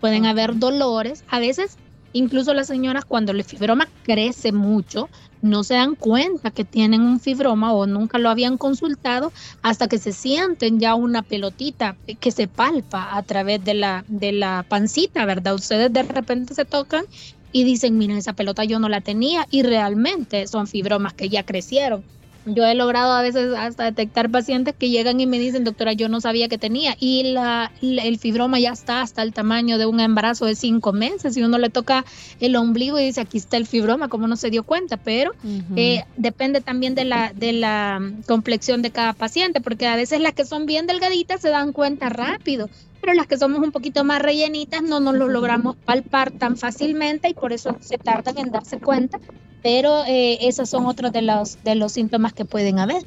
Pueden 0.00 0.26
haber 0.26 0.58
dolores, 0.58 1.24
a 1.28 1.40
veces 1.40 1.78
Incluso 2.16 2.54
las 2.54 2.68
señoras 2.68 3.04
cuando 3.04 3.32
el 3.32 3.42
fibroma 3.42 3.88
crece 4.04 4.52
mucho, 4.52 5.10
no 5.42 5.64
se 5.64 5.74
dan 5.74 5.96
cuenta 5.96 6.52
que 6.52 6.64
tienen 6.64 7.00
un 7.02 7.18
fibroma 7.18 7.72
o 7.72 7.86
nunca 7.88 8.18
lo 8.18 8.30
habían 8.30 8.56
consultado 8.56 9.32
hasta 9.62 9.88
que 9.88 9.98
se 9.98 10.12
sienten 10.12 10.78
ya 10.78 10.94
una 10.94 11.22
pelotita 11.22 11.96
que 12.20 12.30
se 12.30 12.46
palpa 12.46 13.16
a 13.16 13.22
través 13.24 13.64
de 13.64 13.74
la, 13.74 14.04
de 14.06 14.30
la 14.30 14.64
pancita, 14.68 15.26
¿verdad? 15.26 15.56
Ustedes 15.56 15.92
de 15.92 16.04
repente 16.04 16.54
se 16.54 16.64
tocan 16.64 17.04
y 17.50 17.64
dicen, 17.64 17.98
mira, 17.98 18.16
esa 18.16 18.34
pelota 18.34 18.62
yo 18.62 18.78
no 18.78 18.88
la 18.88 19.00
tenía 19.00 19.44
y 19.50 19.64
realmente 19.64 20.46
son 20.46 20.68
fibromas 20.68 21.14
que 21.14 21.28
ya 21.28 21.42
crecieron. 21.42 22.04
Yo 22.46 22.64
he 22.64 22.74
logrado 22.74 23.12
a 23.12 23.22
veces 23.22 23.54
hasta 23.56 23.84
detectar 23.84 24.30
pacientes 24.30 24.74
que 24.78 24.90
llegan 24.90 25.20
y 25.20 25.26
me 25.26 25.38
dicen, 25.38 25.64
doctora, 25.64 25.92
yo 25.92 26.08
no 26.08 26.20
sabía 26.20 26.48
que 26.48 26.58
tenía. 26.58 26.96
Y 27.00 27.32
la, 27.32 27.72
el 27.80 28.18
fibroma 28.18 28.58
ya 28.58 28.72
está 28.72 29.00
hasta 29.00 29.22
el 29.22 29.32
tamaño 29.32 29.78
de 29.78 29.86
un 29.86 30.00
embarazo 30.00 30.46
de 30.46 30.54
cinco 30.54 30.92
meses. 30.92 31.36
Y 31.36 31.42
uno 31.42 31.58
le 31.58 31.70
toca 31.70 32.04
el 32.40 32.56
ombligo 32.56 32.98
y 32.98 33.06
dice, 33.06 33.22
aquí 33.22 33.38
está 33.38 33.56
el 33.56 33.66
fibroma, 33.66 34.08
como 34.08 34.26
no 34.26 34.36
se 34.36 34.50
dio 34.50 34.62
cuenta. 34.62 34.96
Pero 34.98 35.32
eh, 35.76 36.04
depende 36.16 36.60
también 36.60 36.94
de 36.94 37.04
la, 37.04 37.32
de 37.34 37.52
la 37.52 38.00
complexión 38.26 38.82
de 38.82 38.90
cada 38.90 39.14
paciente, 39.14 39.60
porque 39.60 39.86
a 39.86 39.96
veces 39.96 40.20
las 40.20 40.34
que 40.34 40.44
son 40.44 40.66
bien 40.66 40.86
delgaditas 40.86 41.40
se 41.40 41.48
dan 41.48 41.72
cuenta 41.72 42.08
rápido 42.08 42.68
pero 43.04 43.14
las 43.14 43.26
que 43.26 43.36
somos 43.36 43.58
un 43.58 43.70
poquito 43.70 44.02
más 44.02 44.22
rellenitas 44.22 44.82
no 44.82 44.98
nos 44.98 45.14
lo 45.14 45.28
logramos 45.28 45.76
palpar 45.76 46.30
tan 46.30 46.56
fácilmente 46.56 47.28
y 47.28 47.34
por 47.34 47.52
eso 47.52 47.76
se 47.80 47.98
tardan 47.98 48.38
en 48.38 48.50
darse 48.50 48.78
cuenta 48.78 49.20
pero 49.62 50.04
eh, 50.06 50.38
esos 50.46 50.70
son 50.70 50.86
otros 50.86 51.12
de 51.12 51.20
los, 51.20 51.62
de 51.64 51.74
los 51.74 51.92
síntomas 51.92 52.34
que 52.34 52.44
pueden 52.44 52.78
haber. 52.78 53.02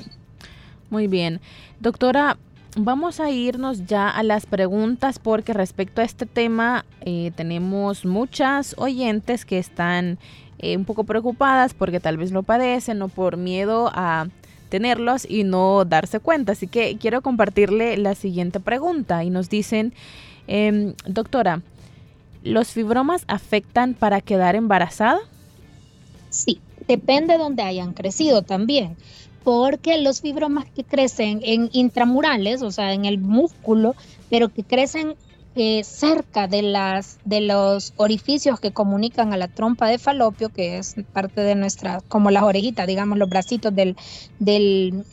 Muy 0.89 1.07
bien. 1.07 1.39
Doctora, 1.79 2.37
vamos 2.75 3.19
a 3.19 3.29
irnos 3.29 3.85
ya 3.85 4.07
a 4.09 4.23
las 4.23 4.45
preguntas 4.45 5.19
porque 5.19 5.53
respecto 5.53 6.01
a 6.01 6.03
este 6.03 6.25
tema 6.25 6.85
eh, 7.01 7.31
tenemos 7.35 8.05
muchas 8.05 8.75
oyentes 8.77 9.45
que 9.45 9.57
están 9.57 10.19
eh, 10.59 10.77
un 10.77 10.85
poco 10.85 11.05
preocupadas 11.05 11.73
porque 11.73 11.99
tal 11.99 12.17
vez 12.17 12.31
lo 12.31 12.43
padecen 12.43 13.03
o 13.03 13.07
por 13.07 13.37
miedo 13.37 13.91
a 13.93 14.27
tenerlos 14.67 15.25
y 15.29 15.43
no 15.43 15.85
darse 15.85 16.19
cuenta. 16.19 16.53
Así 16.53 16.67
que 16.67 16.97
quiero 16.97 17.21
compartirle 17.21 17.97
la 17.97 18.15
siguiente 18.15 18.59
pregunta 18.59 19.23
y 19.23 19.29
nos 19.29 19.49
dicen, 19.49 19.93
em, 20.47 20.93
doctora, 21.05 21.61
¿los 22.43 22.69
fibromas 22.71 23.23
afectan 23.27 23.93
para 23.93 24.21
quedar 24.21 24.55
embarazada? 24.55 25.19
Sí, 26.29 26.59
depende 26.87 27.33
de 27.33 27.39
donde 27.39 27.63
hayan 27.63 27.93
crecido 27.93 28.41
también 28.41 28.95
porque 29.47 29.97
los 29.97 30.19
fibromas 30.19 30.65
que 30.65 30.83
crecen 30.83 31.39
en 31.41 31.69
intramurales, 31.71 32.61
o 32.61 32.69
sea, 32.69 32.91
en 32.91 33.05
el 33.05 33.17
músculo, 33.17 33.95
pero 34.29 34.49
que 34.49 34.61
crecen 34.61 35.15
eh, 35.59 35.83
cerca 35.83 36.47
de, 36.47 36.61
las, 36.61 37.17
de 37.25 37.41
los 37.41 37.91
orificios 37.97 38.59
que 38.59 38.71
comunican 38.71 39.33
a 39.33 39.37
la 39.37 39.47
trompa 39.47 39.87
de 39.87 39.97
falopio, 39.97 40.49
que 40.49 40.77
es 40.77 40.95
parte 41.13 41.41
de 41.41 41.55
nuestra, 41.55 42.01
como 42.07 42.29
las 42.29 42.43
orejitas, 42.43 42.85
digamos, 42.85 43.17
los 43.17 43.27
bracitos 43.27 43.73
del, 43.73 43.95
del, 44.37 45.03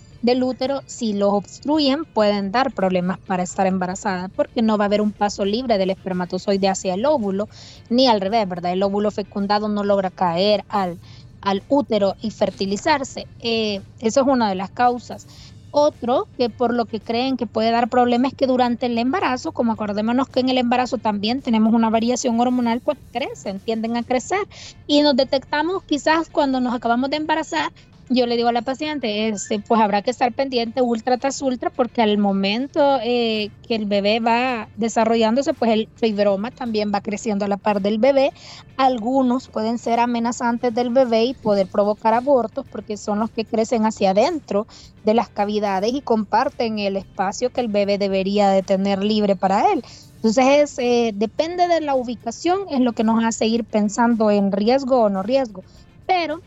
útero, 0.43 0.83
si 0.85 1.15
los 1.15 1.33
obstruyen 1.33 2.05
pueden 2.05 2.53
dar 2.53 2.75
problemas 2.75 3.19
para 3.21 3.43
estar 3.43 3.67
embarazada, 3.67 4.29
porque 4.29 4.61
no 4.61 4.77
va 4.77 4.85
a 4.85 4.89
haber 4.89 5.01
un 5.01 5.13
paso 5.13 5.47
libre 5.47 5.79
del 5.79 5.89
espermatozoide 5.89 6.69
hacia 6.69 6.93
el 6.93 7.07
óvulo, 7.07 7.49
ni 7.89 8.07
al 8.07 8.21
revés, 8.21 8.47
¿verdad? 8.47 8.73
El 8.73 8.83
óvulo 8.83 9.11
fecundado 9.11 9.69
no 9.69 9.83
logra 9.83 10.11
caer 10.11 10.63
al 10.69 10.99
al 11.45 11.63
útero 11.69 12.17
y 12.23 12.31
fertilizarse. 12.31 13.27
Eh, 13.41 13.83
eso 14.01 14.21
es 14.23 14.27
una 14.27 14.49
de 14.49 14.55
las 14.55 14.71
causas. 14.71 15.27
Otro 15.77 16.29
que 16.37 16.51
por 16.51 16.73
lo 16.73 16.85
que 16.85 17.01
creen 17.01 17.37
que 17.37 17.49
puede 17.49 17.73
dar 17.73 17.89
problemas 17.89 18.31
es 18.31 18.39
que 18.39 18.47
durante 18.47 18.87
el 18.87 18.97
embarazo, 18.97 19.51
como 19.51 19.73
acordémonos 19.73 20.29
que 20.29 20.39
en 20.39 20.49
el 20.49 20.59
embarazo 20.59 20.99
también 20.99 21.43
tenemos 21.43 21.75
una 21.75 21.91
variación 21.91 22.39
hormonal, 22.39 22.81
pues 22.81 22.97
crecen, 23.13 23.59
tienden 23.59 23.97
a 23.97 24.05
crecer. 24.05 24.47
Y 24.87 25.03
nos 25.03 25.17
detectamos 25.17 25.83
quizás 25.83 26.31
cuando 26.31 26.61
nos 26.61 26.75
acabamos 26.75 27.11
de 27.11 27.17
embarazar 27.17 27.73
yo 28.09 28.27
le 28.27 28.37
digo 28.37 28.49
a 28.49 28.53
la 28.53 28.63
paciente, 28.63 29.29
este, 29.29 29.61
pues 29.61 29.81
habrá 29.81 30.03
que 30.03 30.11
estar 30.11 30.33
pendiente 30.33 30.83
ultra 30.83 31.17
tras 31.17 31.41
ultra 31.41 31.71
porque 31.71 32.03
al 32.03 32.19
momento 32.19 32.99
eh, 33.03 33.51
que 33.67 33.75
el 33.75 33.87
bebé 33.87 34.21
va 34.21 34.69
desarrollándose, 34.77 35.55
pues 35.55 35.71
el 35.71 35.89
fibroma 35.97 36.51
también 36.51 36.93
va 36.95 37.01
creciendo 37.01 37.45
a 37.45 37.49
la 37.49 37.57
par 37.57 37.81
del 37.81 37.99
bebé. 37.99 38.33
Algunos 38.77 39.49
pueden 39.49 39.79
ser 39.79 40.01
amenazantes 40.01 40.75
del 40.75 40.91
bebé 40.91 41.25
y 41.25 41.35
poder 41.35 41.67
provocar 41.67 42.13
abortos 42.15 42.67
porque 42.71 42.97
son 42.97 43.21
los 43.21 43.31
que 43.31 43.45
crecen 43.45 43.87
hacia 43.87 44.11
adentro 44.11 44.67
de 45.05 45.15
las 45.15 45.31
cavidades 45.31 45.93
y 45.95 46.03
comparten 46.03 46.79
el 46.79 46.97
espacio 46.97 47.51
que 47.51 47.63
el 47.63 47.69
bebé 47.69 47.97
debería 47.97 48.51
de 48.51 48.63
tener 48.63 49.03
libre 49.03 49.35
para 49.35 49.73
él. 49.73 49.83
Entonces, 50.17 50.75
eh, 50.79 51.13
depende 51.15 51.69
de 51.69 51.81
la 51.81 51.95
ubicación, 51.95 52.61
es 52.71 52.81
lo 52.81 52.93
que 52.93 53.05
nos 53.05 53.23
hace 53.25 53.47
ir 53.47 53.65
pensando 53.65 54.31
en 54.31 54.53
riesgo 54.53 55.03
o 55.03 55.11
no 55.11 55.23
riesgo. 55.23 55.65
Pero 56.07 56.41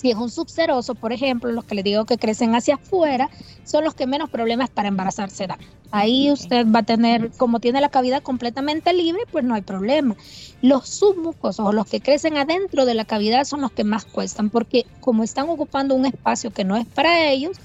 si 0.00 0.10
es 0.10 0.16
un 0.16 0.30
subseroso, 0.30 0.94
por 0.94 1.12
ejemplo, 1.12 1.52
los 1.52 1.64
que 1.64 1.74
le 1.74 1.82
digo 1.82 2.06
que 2.06 2.16
crecen 2.16 2.54
hacia 2.54 2.76
afuera, 2.76 3.28
son 3.64 3.84
los 3.84 3.94
que 3.94 4.06
menos 4.06 4.30
problemas 4.30 4.70
para 4.70 4.88
embarazarse 4.88 5.46
dan. 5.46 5.58
Ahí 5.90 6.30
usted 6.32 6.66
va 6.66 6.78
a 6.78 6.82
tener, 6.84 7.30
como 7.36 7.60
tiene 7.60 7.82
la 7.82 7.90
cavidad 7.90 8.22
completamente 8.22 8.94
libre, 8.94 9.24
pues 9.30 9.44
no 9.44 9.54
hay 9.54 9.60
problema. 9.60 10.16
Los 10.62 10.88
submucosos 10.88 11.66
o 11.66 11.72
los 11.72 11.86
que 11.86 12.00
crecen 12.00 12.38
adentro 12.38 12.86
de 12.86 12.94
la 12.94 13.04
cavidad 13.04 13.44
son 13.44 13.60
los 13.60 13.72
que 13.72 13.84
más 13.84 14.06
cuestan, 14.06 14.48
porque 14.48 14.86
como 15.00 15.22
están 15.22 15.50
ocupando 15.50 15.94
un 15.94 16.06
espacio 16.06 16.50
que 16.50 16.64
no 16.64 16.76
es 16.76 16.86
para 16.86 17.30
ellos, 17.30 17.58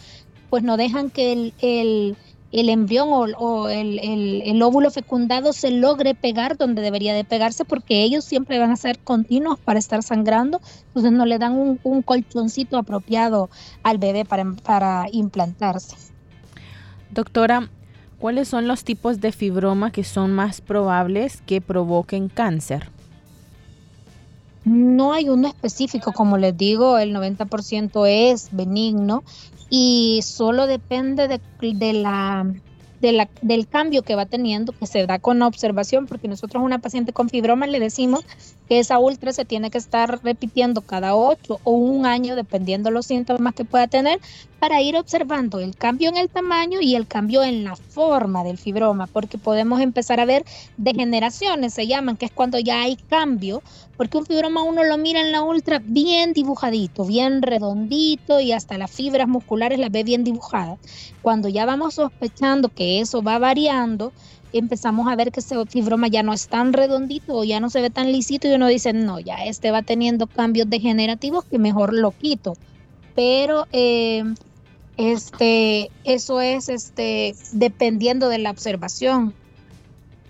pues 0.49 0.61
no 0.61 0.75
dejan 0.75 1.11
que 1.11 1.31
el, 1.31 1.53
el 1.59 2.17
el 2.55 2.69
embrión 2.69 3.09
o, 3.37 3.67
el, 3.67 4.61
óvulo 4.63 4.89
fecundado 4.89 5.51
se 5.51 5.71
logre 5.71 6.15
pegar 6.15 6.57
donde 6.57 6.81
debería 6.81 7.13
de 7.13 7.25
pegarse 7.25 7.65
porque 7.65 8.03
ellos 8.03 8.23
siempre 8.23 8.59
van 8.59 8.71
a 8.71 8.77
ser 8.77 8.97
continuos 8.99 9.59
para 9.59 9.77
estar 9.77 10.01
sangrando, 10.03 10.61
entonces 10.87 11.11
no 11.11 11.25
le 11.25 11.37
dan 11.37 11.53
un, 11.53 12.01
colchoncito 12.01 12.77
apropiado 12.77 13.49
al 13.83 13.97
bebé 13.97 14.23
para, 14.23 14.45
para 14.63 15.07
implantarse. 15.11 15.97
Doctora, 17.11 17.69
¿cuáles 18.19 18.47
son 18.47 18.69
los 18.69 18.85
tipos 18.85 19.19
de 19.19 19.33
fibroma 19.33 19.91
que 19.91 20.05
son 20.05 20.31
más 20.31 20.61
probables 20.61 21.41
que 21.45 21.59
provoquen 21.59 22.29
cáncer? 22.29 22.94
No 24.65 25.13
hay 25.13 25.29
uno 25.29 25.47
específico, 25.47 26.11
como 26.11 26.37
les 26.37 26.57
digo, 26.57 26.97
el 26.97 27.15
90% 27.15 28.07
es 28.07 28.49
benigno 28.51 29.23
y 29.69 30.21
solo 30.23 30.65
depende 30.65 31.27
de, 31.27 31.93
la 31.93 32.47
del 33.41 33.67
cambio 33.67 34.01
que 34.01 34.15
va 34.15 34.25
teniendo, 34.25 34.71
que 34.71 34.87
se 34.87 35.05
da 35.05 35.19
con 35.19 35.41
observación, 35.43 36.07
porque 36.07 36.27
nosotros 36.27 36.61
a 36.61 36.65
una 36.65 36.79
paciente 36.79 37.13
con 37.13 37.29
fibroma 37.29 37.67
le 37.67 37.79
decimos 37.79 38.25
que 38.67 38.79
esa 38.79 38.99
ultra 38.99 39.33
se 39.33 39.45
tiene 39.45 39.69
que 39.69 39.77
estar 39.77 40.23
repitiendo 40.23 40.81
cada 40.81 41.15
ocho 41.15 41.59
o 41.63 41.71
un 41.71 42.05
año, 42.05 42.35
dependiendo 42.35 42.91
los 42.91 43.05
síntomas 43.05 43.53
que 43.53 43.65
pueda 43.65 43.87
tener, 43.87 44.19
para 44.59 44.81
ir 44.81 44.97
observando 44.97 45.59
el 45.59 45.75
cambio 45.75 46.09
en 46.09 46.17
el 46.17 46.29
tamaño 46.29 46.81
y 46.81 46.95
el 46.95 47.07
cambio 47.07 47.43
en 47.43 47.63
la 47.63 47.75
forma 47.75 48.43
del 48.43 48.57
fibroma, 48.57 49.05
porque 49.07 49.37
podemos 49.37 49.81
empezar 49.81 50.19
a 50.19 50.25
ver 50.25 50.43
degeneraciones, 50.77 51.73
se 51.73 51.85
llaman, 51.85 52.17
que 52.17 52.25
es 52.25 52.31
cuando 52.31 52.57
ya 52.57 52.81
hay 52.81 52.95
cambio, 52.95 53.61
porque 53.97 54.17
un 54.17 54.25
fibroma 54.25 54.63
uno 54.63 54.83
lo 54.83 54.97
mira 54.97 55.21
en 55.21 55.31
la 55.31 55.43
ultra 55.43 55.79
bien 55.83 56.33
dibujadito, 56.33 57.05
bien 57.05 57.41
redondito 57.41 58.39
y 58.39 58.51
hasta 58.51 58.77
las 58.77 58.91
fibras 58.91 59.27
musculares 59.27 59.79
las 59.79 59.91
ve 59.91 60.03
bien 60.03 60.23
dibujadas. 60.23 60.79
Cuando 61.21 61.47
ya 61.47 61.65
vamos 61.65 61.95
sospechando 61.95 62.69
que 62.69 62.99
eso 62.99 63.21
va 63.21 63.37
variando, 63.37 64.13
empezamos 64.53 65.07
a 65.07 65.15
ver 65.15 65.31
que 65.31 65.39
ese 65.39 65.65
fibroma 65.65 66.07
ya 66.07 66.23
no 66.23 66.33
es 66.33 66.47
tan 66.47 66.73
redondito 66.73 67.35
o 67.35 67.43
ya 67.43 67.59
no 67.59 67.69
se 67.69 67.81
ve 67.81 67.89
tan 67.89 68.11
lisito 68.11 68.47
y 68.47 68.53
uno 68.53 68.67
dice, 68.67 68.93
no, 68.93 69.19
ya 69.19 69.45
este 69.45 69.71
va 69.71 69.81
teniendo 69.81 70.27
cambios 70.27 70.69
degenerativos 70.69 71.45
que 71.45 71.59
mejor 71.59 71.93
lo 71.93 72.11
quito. 72.11 72.53
Pero 73.15 73.67
eh, 73.71 74.23
este, 74.97 75.89
eso 76.03 76.41
es 76.41 76.69
este, 76.69 77.35
dependiendo 77.51 78.29
de 78.29 78.39
la 78.39 78.51
observación. 78.51 79.33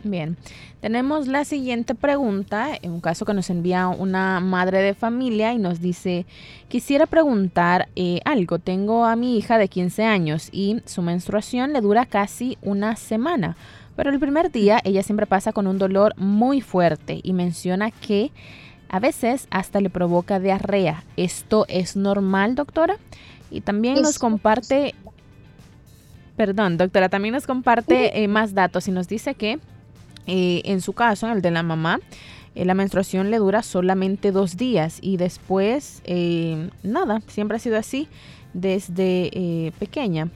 Bien, 0.03 0.37
tenemos 0.81 1.27
la 1.27 1.45
siguiente 1.45 1.95
pregunta, 1.95 2.69
en 2.79 2.91
un 2.91 3.01
caso 3.01 3.25
que 3.25 3.33
nos 3.33 3.49
envía 3.49 3.87
una 3.87 4.39
madre 4.39 4.83
de 4.83 4.93
familia 4.93 5.51
y 5.51 5.57
nos 5.57 5.81
dice, 5.81 6.27
quisiera 6.67 7.07
preguntar 7.07 7.89
eh, 7.95 8.19
algo, 8.23 8.59
tengo 8.59 9.05
a 9.05 9.15
mi 9.15 9.35
hija 9.35 9.57
de 9.57 9.67
15 9.67 10.03
años 10.03 10.49
y 10.51 10.83
su 10.85 11.01
menstruación 11.01 11.73
le 11.73 11.81
dura 11.81 12.05
casi 12.05 12.59
una 12.61 12.97
semana. 12.97 13.57
Pero 13.95 14.09
el 14.09 14.19
primer 14.19 14.51
día 14.51 14.81
ella 14.83 15.03
siempre 15.03 15.25
pasa 15.25 15.53
con 15.53 15.67
un 15.67 15.77
dolor 15.77 16.13
muy 16.17 16.61
fuerte 16.61 17.19
y 17.23 17.33
menciona 17.33 17.91
que 17.91 18.31
a 18.89 18.99
veces 18.99 19.47
hasta 19.49 19.81
le 19.81 19.89
provoca 19.89 20.39
diarrea. 20.39 21.03
¿Esto 21.17 21.65
es 21.67 21.95
normal, 21.95 22.55
doctora? 22.55 22.97
Y 23.49 23.61
también 23.61 24.01
nos 24.01 24.19
comparte, 24.19 24.95
perdón, 26.35 26.77
doctora, 26.77 27.09
también 27.09 27.33
nos 27.33 27.47
comparte 27.47 28.21
eh, 28.21 28.27
más 28.27 28.53
datos 28.53 28.87
y 28.87 28.91
nos 28.91 29.07
dice 29.07 29.35
que 29.35 29.59
eh, 30.27 30.61
en 30.65 30.81
su 30.81 30.93
caso, 30.93 31.27
en 31.27 31.33
el 31.33 31.41
de 31.41 31.51
la 31.51 31.63
mamá, 31.63 31.99
eh, 32.55 32.65
la 32.65 32.73
menstruación 32.73 33.31
le 33.31 33.37
dura 33.37 33.63
solamente 33.63 34.31
dos 34.31 34.57
días 34.57 34.99
y 35.01 35.17
después 35.17 36.01
nada, 36.83 37.21
siempre 37.27 37.57
ha 37.57 37.59
sido 37.59 37.77
así 37.77 38.07
desde 38.53 39.71
pequeña 39.79 40.29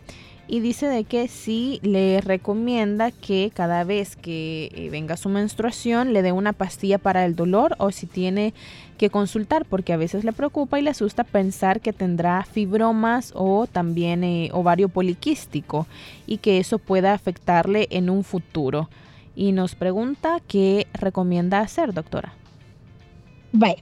y 0.50 0.62
dice 0.62 0.88
de 0.88 1.04
que 1.04 1.28
sí 1.28 1.80
le 1.84 2.22
recomienda 2.22 3.12
que 3.12 3.52
cada 3.54 3.84
vez 3.84 4.16
que 4.16 4.72
eh, 4.74 4.90
venga 4.90 5.16
su 5.16 5.30
menstruación 5.30 6.12
le 6.12 6.24
dé 6.24 6.32
una 6.32 6.54
pastilla 6.54 6.98
para 6.98 7.24
el 7.26 7.36
dolor 7.36 7.76
o 7.78 7.92
si 7.92 8.08
tiene 8.08 8.56
que 8.98 9.12
consultar 9.12 9.66
porque 9.66 9.94
a 9.94 9.98
veces 9.98 10.24
le 10.24 10.34
preocupa 10.34 10.80
y 10.80 10.82
le 10.82 10.90
asusta 10.90 11.24
pensar 11.24 11.82
que 11.82 11.94
tendrá 11.94 12.44
fibromas 12.46 13.32
o 13.36 13.68
también 13.68 14.24
eh, 14.24 14.50
ovario 14.52 14.90
poliquístico 14.90 15.86
y 16.26 16.38
que 16.38 16.58
eso 16.58 16.80
pueda 16.80 17.14
afectarle 17.14 17.88
en 17.92 18.10
un 18.10 18.24
futuro. 18.24 18.90
Y 19.36 19.52
nos 19.52 19.76
pregunta 19.76 20.42
qué 20.48 20.88
recomienda 20.94 21.60
hacer, 21.60 21.94
doctora. 21.94 22.34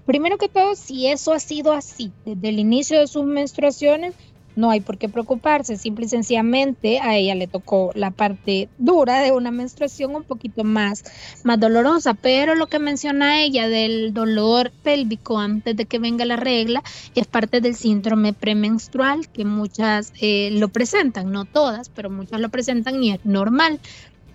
Primero 0.06 0.38
que 0.38 0.50
todo, 0.50 0.76
si 0.76 1.08
eso 1.08 1.34
ha 1.34 1.40
sido 1.40 1.72
así 1.72 2.12
desde 2.26 2.50
el 2.50 2.60
inicio 2.60 3.00
de 3.00 3.08
sus 3.08 3.26
menstruaciones, 3.26 4.14
no 4.58 4.72
hay 4.72 4.82
por 4.82 4.98
qué 4.98 5.08
preocuparse, 5.08 5.78
simple 5.78 6.06
y 6.06 6.10
sencillamente 6.10 7.00
a 7.00 7.16
ella 7.16 7.36
le 7.36 7.48
tocó 7.48 7.92
la 7.94 8.12
parte 8.12 8.68
dura 8.80 9.22
de 9.22 9.32
una 9.32 9.52
menstruación 9.52 10.16
un 10.16 10.24
poquito 10.24 10.64
más, 10.64 11.04
más 11.44 11.60
dolorosa, 11.60 12.16
pero 12.16 12.56
lo 12.56 12.66
que 12.66 12.80
menciona 12.80 13.40
ella 13.40 13.70
del 13.70 14.14
dolor 14.14 14.72
pélvico 14.84 15.40
antes 15.40 15.78
de 15.78 15.86
que 15.86 16.00
venga 16.00 16.26
la 16.26 16.38
regla 16.38 16.84
es 17.14 17.28
parte 17.28 17.62
del 17.62 17.76
síndrome 17.76 18.34
premenstrual 18.34 19.30
que 19.30 19.46
muchas 19.46 20.12
eh, 20.20 20.50
lo 20.52 20.70
presentan, 20.70 21.32
no 21.32 21.46
todas, 21.46 21.90
pero 21.90 22.10
muchas 22.10 22.42
lo 22.42 22.50
presentan 22.50 23.02
y 23.04 23.12
es 23.12 23.24
normal. 23.26 23.80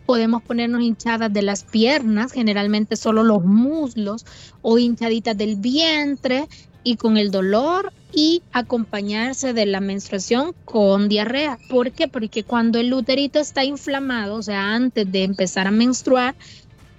Podemos 0.07 0.43
ponernos 0.43 0.83
hinchadas 0.83 1.33
de 1.33 1.43
las 1.43 1.65
piernas, 1.65 2.33
generalmente 2.33 2.97
solo 2.97 3.25
los 3.25 3.45
muslos 3.45 4.25
o 4.61 4.79
hinchaditas 4.79 5.37
del 5.37 5.57
vientre 5.57 6.49
y 6.85 6.97
con 6.97 7.17
el 7.17 7.31
dolor 7.31 7.93
y 8.13 8.43
acompañarse 8.53 9.53
de 9.53 9.67
la 9.67 9.81
menstruación 9.81 10.55
con 10.65 11.09
diarrea. 11.09 11.59
¿Por 11.69 11.93
qué? 11.93 12.09
Porque 12.09 12.45
cuando 12.45 12.79
el 12.79 12.93
uterito 12.93 13.39
está 13.39 13.65
inflamado, 13.65 14.37
o 14.37 14.43
sea, 14.43 14.75
antes 14.75 15.11
de 15.11 15.25
empezar 15.25 15.67
a 15.67 15.71
menstruar, 15.71 16.35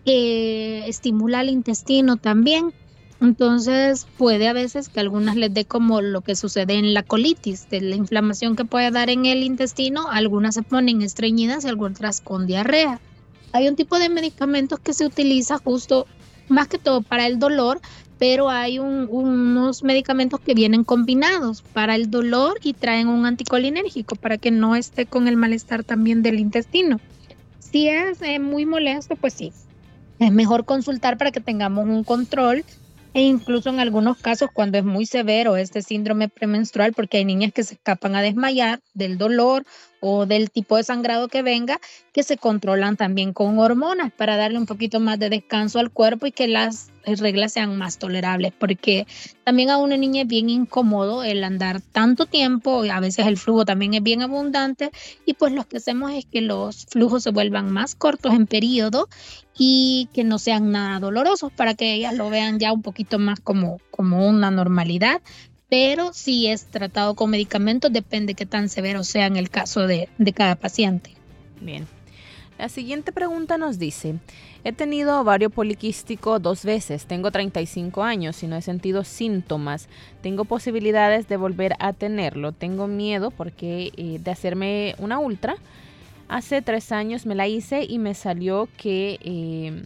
eh, 0.05 0.83
estimula 0.87 1.41
el 1.41 1.49
intestino 1.49 2.17
también. 2.17 2.73
Entonces 3.21 4.05
puede 4.17 4.49
a 4.49 4.53
veces 4.53 4.89
que 4.89 4.99
algunas 4.99 5.37
les 5.37 5.53
dé 5.53 5.63
como 5.63 6.01
lo 6.01 6.21
que 6.21 6.35
sucede 6.35 6.73
en 6.73 6.93
la 6.93 7.03
colitis, 7.03 7.69
de 7.69 7.79
la 7.79 7.95
inflamación 7.95 8.57
que 8.57 8.65
puede 8.65 8.91
dar 8.91 9.09
en 9.09 9.25
el 9.25 9.43
intestino, 9.43 10.09
algunas 10.09 10.55
se 10.55 10.63
ponen 10.63 11.01
estreñidas 11.01 11.63
y 11.63 11.69
algunas 11.69 12.19
con 12.19 12.47
diarrea. 12.47 12.99
Hay 13.53 13.69
un 13.69 13.77
tipo 13.77 13.97
de 13.97 14.09
medicamentos 14.09 14.79
que 14.79 14.93
se 14.93 15.05
utiliza 15.05 15.57
justo 15.59 16.05
más 16.49 16.67
que 16.67 16.79
todo 16.79 17.01
para 17.01 17.27
el 17.27 17.39
dolor, 17.39 17.79
pero 18.23 18.49
hay 18.49 18.79
unos 18.79 19.83
medicamentos 19.83 20.39
que 20.39 20.53
vienen 20.53 20.85
combinados 20.85 21.61
para 21.61 21.95
el 21.95 22.09
dolor 22.09 22.57
y 22.63 22.71
traen 22.71 23.09
un 23.09 23.25
anticolinérgico 23.25 24.15
para 24.15 24.37
que 24.37 24.49
no 24.49 24.77
esté 24.77 25.05
con 25.05 25.27
el 25.27 25.35
malestar 25.35 25.83
también 25.83 26.23
del 26.23 26.39
intestino. 26.39 27.01
Si 27.59 27.89
es 27.89 28.21
eh, 28.21 28.39
muy 28.39 28.65
molesto, 28.65 29.17
pues 29.17 29.33
sí, 29.33 29.51
es 30.19 30.31
mejor 30.31 30.63
consultar 30.63 31.17
para 31.17 31.31
que 31.31 31.41
tengamos 31.41 31.83
un 31.83 32.05
control 32.05 32.63
e 33.13 33.23
incluso 33.23 33.69
en 33.69 33.81
algunos 33.81 34.17
casos 34.17 34.49
cuando 34.53 34.77
es 34.77 34.85
muy 34.85 35.05
severo 35.05 35.57
este 35.57 35.81
síndrome 35.81 36.29
premenstrual, 36.29 36.93
porque 36.93 37.17
hay 37.17 37.25
niñas 37.25 37.51
que 37.51 37.65
se 37.65 37.73
escapan 37.73 38.15
a 38.15 38.21
desmayar 38.21 38.79
del 38.93 39.17
dolor 39.17 39.65
o 40.05 40.25
del 40.25 40.51
tipo 40.51 40.75
de 40.75 40.83
sangrado 40.83 41.29
que 41.29 41.41
venga, 41.43 41.79
que 42.11 42.23
se 42.23 42.35
controlan 42.35 42.97
también 42.97 43.31
con 43.31 43.57
hormonas 43.57 44.11
para 44.11 44.35
darle 44.35 44.57
un 44.57 44.65
poquito 44.65 44.99
más 44.99 45.17
de 45.17 45.29
descanso 45.29 45.79
al 45.79 45.91
cuerpo 45.91 46.25
y 46.25 46.33
que 46.33 46.49
las 46.49 46.91
reglas 47.05 47.53
sean 47.53 47.77
más 47.77 47.99
tolerables, 47.99 48.51
porque 48.57 49.07
también 49.45 49.69
a 49.69 49.77
una 49.77 49.95
niña 49.95 50.23
es 50.23 50.27
bien 50.27 50.49
incómodo 50.49 51.23
el 51.23 51.41
andar 51.45 51.79
tanto 51.79 52.25
tiempo, 52.25 52.83
a 52.83 52.99
veces 52.99 53.27
el 53.27 53.37
flujo 53.37 53.63
también 53.63 53.93
es 53.93 54.03
bien 54.03 54.21
abundante 54.21 54.91
y 55.25 55.35
pues 55.35 55.53
lo 55.53 55.65
que 55.65 55.77
hacemos 55.77 56.11
es 56.11 56.25
que 56.25 56.41
los 56.41 56.85
flujos 56.87 57.23
se 57.23 57.31
vuelvan 57.31 57.71
más 57.71 57.95
cortos 57.95 58.33
en 58.33 58.45
periodo 58.45 59.07
y 59.57 60.09
que 60.13 60.25
no 60.25 60.37
sean 60.37 60.71
nada 60.71 60.99
dolorosos 60.99 61.49
para 61.53 61.75
que 61.75 61.93
ellas 61.93 62.13
lo 62.13 62.29
vean 62.29 62.59
ya 62.59 62.73
un 62.73 62.81
poquito 62.81 63.19
más 63.19 63.39
como, 63.39 63.79
como 63.89 64.27
una 64.27 64.51
normalidad, 64.51 65.21
pero 65.73 66.13
si 66.13 66.45
es 66.45 66.65
tratado 66.65 67.15
con 67.15 67.31
medicamentos, 67.31 67.91
depende 67.91 68.35
qué 68.35 68.45
tan 68.45 68.69
severo 68.69 69.03
sea 69.03 69.25
en 69.25 69.37
el 69.37 69.49
caso 69.49 69.87
de, 69.87 70.07
cada 70.35 70.53
paciente. 70.53 71.15
Bien. 71.61 71.87
La 72.59 72.69
siguiente 72.69 73.11
pregunta 73.11 73.57
nos 73.57 73.79
dice, 73.79 74.19
he 74.63 74.71
tenido 74.71 75.19
ovario 75.19 75.49
poliquístico 75.49 76.37
dos 76.37 76.63
veces, 76.63 77.07
tengo 77.07 77.31
35 77.31 78.03
años 78.03 78.43
y 78.43 78.47
no 78.47 78.55
he 78.55 78.61
sentido 78.61 79.03
síntomas, 79.03 79.89
tengo 80.21 80.45
posibilidades 80.45 81.27
de 81.27 81.37
volver 81.37 81.73
a 81.79 81.91
tenerlo, 81.93 82.51
tengo 82.51 82.85
miedo 82.85 83.31
porque 83.31 83.91
eh, 83.97 84.19
de 84.23 84.29
hacerme 84.29 84.93
una 84.99 85.17
ultra, 85.17 85.55
hace 86.27 86.61
tres 86.61 86.91
años 86.91 87.25
me 87.25 87.33
la 87.33 87.47
hice 87.47 87.83
y 87.83 87.97
me 87.97 88.13
salió 88.13 88.69
que 88.77 89.17
eh, 89.23 89.85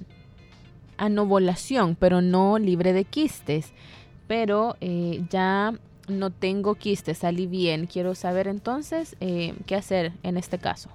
anovolación, 0.97 1.95
pero 1.95 2.21
no 2.21 2.59
libre 2.59 2.91
de 2.91 3.05
quistes 3.05 3.71
pero 4.27 4.75
eh, 4.81 5.23
ya 5.29 5.73
no 6.07 6.29
tengo 6.29 6.75
quistes, 6.75 7.19
salí 7.19 7.47
bien. 7.47 7.87
Quiero 7.87 8.15
saber 8.15 8.47
entonces 8.47 9.15
eh, 9.19 9.53
qué 9.65 9.75
hacer 9.75 10.13
en 10.23 10.37
este 10.37 10.57
caso. 10.57 10.89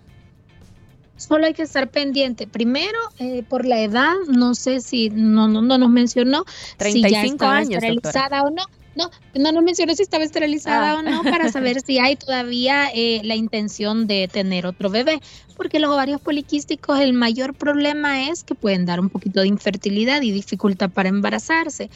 Solo 1.16 1.46
hay 1.46 1.54
que 1.54 1.62
estar 1.62 1.88
pendiente. 1.90 2.46
Primero, 2.46 2.98
eh, 3.18 3.44
por 3.48 3.64
la 3.66 3.80
edad, 3.80 4.14
no 4.28 4.54
sé 4.54 4.80
si 4.80 5.10
no, 5.10 5.48
no, 5.48 5.62
no 5.62 5.78
nos 5.78 5.90
mencionó 5.90 6.44
35 6.78 7.08
si 7.08 7.12
ya 7.12 7.24
estaba 7.24 7.56
años, 7.56 7.74
esterilizada 7.74 8.42
o 8.42 8.50
no. 8.50 8.64
No, 8.94 9.10
no 9.34 9.52
nos 9.52 9.64
mencionó 9.64 9.94
si 9.94 10.02
estaba 10.02 10.22
esterilizada 10.22 10.90
ah. 10.90 10.98
o 10.98 11.02
no 11.02 11.22
para 11.22 11.48
saber 11.52 11.80
si 11.80 11.98
hay 11.98 12.16
todavía 12.16 12.90
la 13.22 13.34
intención 13.34 14.06
de 14.06 14.28
tener 14.28 14.66
otro 14.66 14.90
bebé 14.90 15.18
porque 15.62 15.78
los 15.78 15.92
ovarios 15.92 16.20
poliquísticos 16.20 16.98
el 16.98 17.12
mayor 17.12 17.54
problema 17.54 18.28
es 18.28 18.42
que 18.42 18.56
pueden 18.56 18.84
dar 18.84 18.98
un 18.98 19.08
poquito 19.08 19.42
de 19.42 19.46
infertilidad 19.46 20.20
y 20.22 20.32
dificultad 20.32 20.90
para 20.90 21.08
embarazarse. 21.08 21.88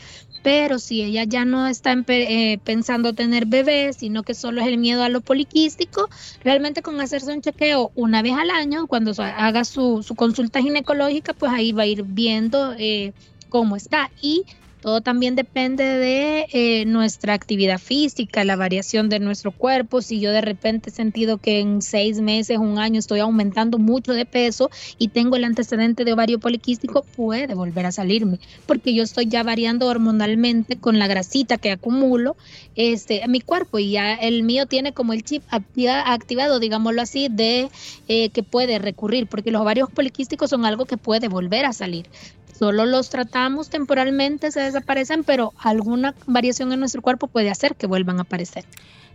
Pero 0.47 0.79
si 0.79 1.03
ella 1.03 1.25
ya 1.25 1.45
no 1.45 1.67
está 1.67 1.97
eh, 2.07 2.59
pensando 2.62 3.12
tener 3.15 3.47
bebés, 3.47 3.97
sino 3.97 4.23
que 4.23 4.33
solo 4.33 4.61
es 4.61 4.69
el 4.69 4.79
miedo 4.79 5.03
a 5.03 5.09
lo 5.09 5.21
poliquístico, 5.21 6.09
realmente 6.45 6.83
con 6.83 7.00
hacerse 7.00 7.33
un 7.33 7.41
chequeo 7.43 7.91
una 7.97 8.23
vez 8.23 8.35
al 8.35 8.50
año, 8.50 8.87
cuando 8.87 9.12
haga 9.19 9.65
su, 9.65 10.07
consulta 10.17 10.62
ginecológica, 10.62 11.33
pues 11.33 11.50
ahí 11.50 11.73
va 11.73 11.83
a 11.83 11.87
ir 11.87 12.05
viendo 12.05 12.75
eh, 12.79 13.12
cómo 13.49 13.75
está. 13.75 14.12
Y 14.23 14.45
todo 14.87 15.00
también 15.00 15.35
depende 15.35 15.83
de 15.83 16.47
eh, 16.52 16.85
nuestra 16.87 17.35
actividad 17.35 17.81
física, 17.81 18.45
la 18.45 18.55
variación 18.55 19.09
de 19.09 19.19
nuestro 19.19 19.50
cuerpo. 19.50 20.00
Si 20.00 20.21
yo 20.21 20.31
de 20.31 20.43
repente 20.43 20.90
he 20.90 20.93
sentido 20.93 21.38
que 21.38 21.59
en 21.59 21.83
seis 21.83 22.21
meses, 22.21 22.59
un 22.59 22.78
año 22.78 23.00
estoy 23.00 23.19
aumentando 23.19 23.78
mucho 23.78 24.12
de 24.12 24.26
peso 24.26 24.71
y 24.97 25.09
tengo 25.09 25.35
el 25.35 25.43
antecedente 25.43 26.05
de 26.05 26.12
ovario 26.12 26.38
poliquístico, 26.38 27.05
puede 27.16 27.52
volver 27.57 27.85
a 27.85 27.90
salirme, 27.90 28.38
porque 28.66 28.95
yo 28.95 29.02
estoy 29.02 29.26
ya 29.26 29.43
variando 29.43 29.88
hormonalmente 29.88 30.76
con 30.76 31.00
la 31.00 31.09
grasita 31.09 31.59
que 31.59 31.73
acumulo 31.73 32.37
este, 32.76 33.25
en 33.25 33.32
mi 33.32 33.41
cuerpo 33.41 33.80
y 33.80 33.91
ya 33.91 34.15
el 34.15 34.45
mío 34.45 34.67
tiene 34.67 34.93
como 34.93 35.15
el 35.15 35.25
chip 35.25 35.43
activado, 35.50 36.61
digámoslo 36.61 37.02
así, 37.02 37.26
de 37.28 37.71
eh, 38.06 38.28
que 38.28 38.45
puede 38.45 38.78
recurrir, 38.78 39.26
porque 39.26 39.50
los 39.50 39.63
ovarios 39.63 39.91
poliquísticos 39.91 40.49
son 40.50 40.65
algo 40.65 40.84
que 40.84 40.97
puede 40.97 41.26
volver 41.26 41.65
a 41.65 41.73
salir. 41.73 42.06
Solo 42.58 42.86
los 42.86 43.10
tratamos 43.10 43.69
temporalmente, 43.69 44.50
se 44.50 44.60
desaparecen, 44.60 45.25
pero 45.25 45.52
alguna 45.58 46.14
variación 46.26 46.73
en 46.73 46.80
nuestro 46.80 47.02
cuerpo 47.02 47.26
puede 47.26 47.50
hacer 47.50 47.76
que 47.76 47.86
vuelvan 47.86 48.19
a 48.19 48.23
aparecer. 48.23 48.64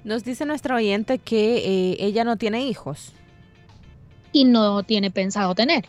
Nos 0.04 0.23
dice 0.23 0.45
nuestra 0.45 0.75
oyente 0.75 1.17
que 1.17 1.58
eh, 1.58 1.97
ella 1.99 2.23
no 2.23 2.38
tiene 2.38 2.65
hijos. 2.67 3.13
Y 4.32 4.45
no 4.45 4.84
tiene 4.84 5.10
pensado 5.10 5.56
tener. 5.56 5.86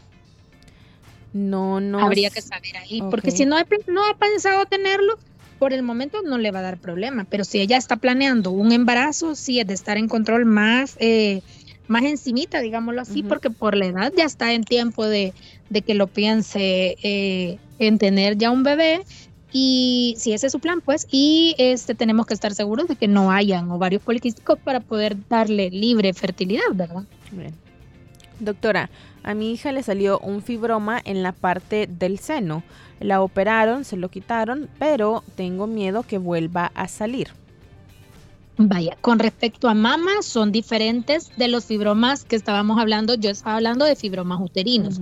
No, 1.33 1.81
no. 1.81 2.01
Habría 2.01 2.31
que 2.31 2.43
saber 2.43 2.77
ahí, 2.77 3.03
porque 3.11 3.31
si 3.31 3.45
no, 3.45 3.57
no 3.87 4.07
ha 4.07 4.17
pensado 4.17 4.67
tenerlo, 4.67 5.19
por 5.59 5.73
el 5.73 5.83
momento 5.83 6.23
no 6.23 6.39
le 6.39 6.51
va 6.51 6.59
a 6.59 6.63
dar 6.63 6.79
problema, 6.79 7.25
pero 7.25 7.45
si 7.45 7.61
ella 7.61 7.77
está 7.77 7.97
planeando 7.97 8.51
un 8.51 8.73
embarazo, 8.73 9.35
sí 9.35 9.61
es 9.61 9.67
de 9.67 9.75
estar 9.75 9.97
en 9.97 10.09
control 10.09 10.45
más, 10.45 10.97
eh, 10.99 11.43
más 11.93 12.03
encimita, 12.05 12.61
digámoslo 12.61 13.01
así, 13.01 13.23
porque 13.23 13.51
por 13.51 13.77
la 13.77 13.87
edad 13.87 14.13
ya 14.17 14.25
está 14.25 14.53
en 14.53 14.65
tiempo 14.65 15.07
de, 15.07 15.33
de 15.71 15.83
que 15.83 15.95
lo 15.95 16.09
piense 16.09 16.97
eh, 17.03 17.59
en 17.79 17.99
tener 17.99 18.37
ya 18.37 18.51
un 18.51 18.63
bebé 18.63 19.03
y 19.53 20.15
si 20.17 20.33
ese 20.33 20.47
es 20.47 20.53
su 20.53 20.61
plan, 20.61 20.81
pues, 20.81 21.07
y 21.11 21.55
este 21.59 21.95
tenemos 21.95 22.27
que 22.27 22.33
estar 22.33 22.55
seguros 22.55 22.89
de 22.89 22.97
que 22.97 23.07
no 23.07 23.31
hayan 23.31 23.71
ovarios 23.71 24.03
poliquísticos 24.03 24.59
para 24.59 24.81
poder 24.81 25.17
darle 25.29 25.71
libre 25.71 26.15
fertilidad, 26.15 26.73
¿verdad? 26.73 27.05
Bien. 27.31 27.55
Doctora, 28.41 28.89
a 29.23 29.35
mi 29.35 29.53
hija 29.53 29.71
le 29.71 29.83
salió 29.83 30.19
un 30.21 30.43
fibroma 30.43 31.01
en 31.05 31.23
la 31.23 31.33
parte 31.33 31.87
del 31.87 32.19
seno. 32.19 32.63
La 32.99 33.21
operaron, 33.21 33.85
se 33.85 33.97
lo 33.97 34.09
quitaron, 34.09 34.69
pero 34.79 35.23
tengo 35.37 35.67
miedo 35.67 36.03
que 36.03 36.19
vuelva 36.19 36.73
a 36.75 36.89
salir. 36.89 37.29
Vaya, 38.59 38.99
con 39.01 39.19
respecto 39.19 39.69
a 39.69 39.75
mama, 39.75 40.11
son 40.21 40.53
diferentes 40.53 41.31
de 41.37 41.49
los 41.49 41.65
fibromas 41.65 42.25
que 42.25 42.37
estábamos 42.37 42.79
hablando. 42.79 43.15
Yo 43.15 43.31
estaba 43.31 43.57
hablando 43.57 43.85
de 43.85 43.97
fibromas 43.97 44.41
uterinos. 44.41 45.01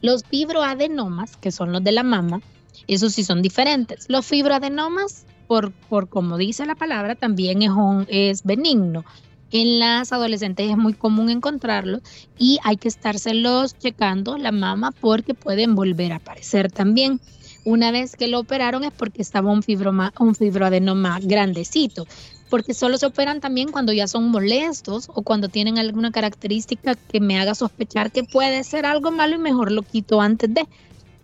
Los 0.00 0.24
fibroadenomas, 0.24 1.36
que 1.36 1.52
son 1.52 1.72
los 1.72 1.84
de 1.84 1.92
la 1.92 2.02
mama, 2.02 2.40
esos 2.86 3.12
sí 3.12 3.22
son 3.22 3.42
diferentes. 3.42 4.06
Los 4.08 4.26
fibroadenomas, 4.26 5.26
por, 5.46 5.72
por 5.72 6.08
como 6.08 6.38
dice 6.38 6.64
la 6.64 6.74
palabra, 6.74 7.14
también 7.14 7.62
es, 7.62 7.70
es 8.08 8.42
benigno. 8.44 9.04
En 9.52 9.78
las 9.78 10.12
adolescentes 10.12 10.70
es 10.70 10.76
muy 10.76 10.94
común 10.94 11.30
encontrarlo 11.30 12.00
y 12.36 12.58
hay 12.64 12.76
que 12.76 12.88
estárselos 12.88 13.78
checando 13.78 14.38
la 14.38 14.50
mama 14.50 14.90
porque 14.90 15.34
pueden 15.34 15.74
volver 15.76 16.12
a 16.12 16.16
aparecer 16.16 16.72
también. 16.72 17.20
Una 17.66 17.90
vez 17.90 18.14
que 18.14 18.28
lo 18.28 18.38
operaron 18.38 18.84
es 18.84 18.92
porque 18.92 19.20
estaba 19.20 19.50
un, 19.50 19.60
fibroma, 19.60 20.12
un 20.20 20.36
fibroadenoma 20.36 21.18
grandecito 21.20 22.06
porque 22.48 22.74
solo 22.74 22.96
se 22.96 23.06
operan 23.06 23.40
también 23.40 23.72
cuando 23.72 23.92
ya 23.92 24.06
son 24.06 24.28
molestos 24.30 25.10
o 25.12 25.22
cuando 25.22 25.48
tienen 25.48 25.76
alguna 25.76 26.12
característica 26.12 26.94
que 26.94 27.18
me 27.18 27.40
haga 27.40 27.56
sospechar 27.56 28.12
que 28.12 28.22
puede 28.22 28.62
ser 28.62 28.86
algo 28.86 29.10
malo 29.10 29.34
y 29.34 29.38
mejor 29.38 29.72
lo 29.72 29.82
quito 29.82 30.20
antes 30.20 30.54
de. 30.54 30.64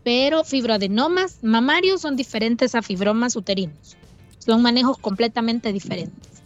Pero 0.02 0.42
fibroadenomas 0.42 1.38
mamarios 1.44 2.00
son 2.00 2.16
diferentes 2.16 2.74
a 2.74 2.82
fibromas 2.82 3.36
uterinos. 3.36 3.96
Son 4.38 4.62
manejos 4.62 4.98
completamente 4.98 5.72
diferentes. 5.72 6.42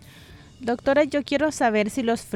Doctora, 0.60 1.04
yo 1.04 1.22
quiero 1.22 1.50
saber 1.52 1.88
si 1.88 2.02
los 2.02 2.26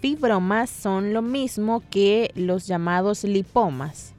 fibromas 0.00 0.70
son 0.70 1.12
lo 1.12 1.22
mismo 1.22 1.82
que 1.90 2.30
los 2.36 2.68
llamados 2.68 3.24
lipomas. 3.24 4.12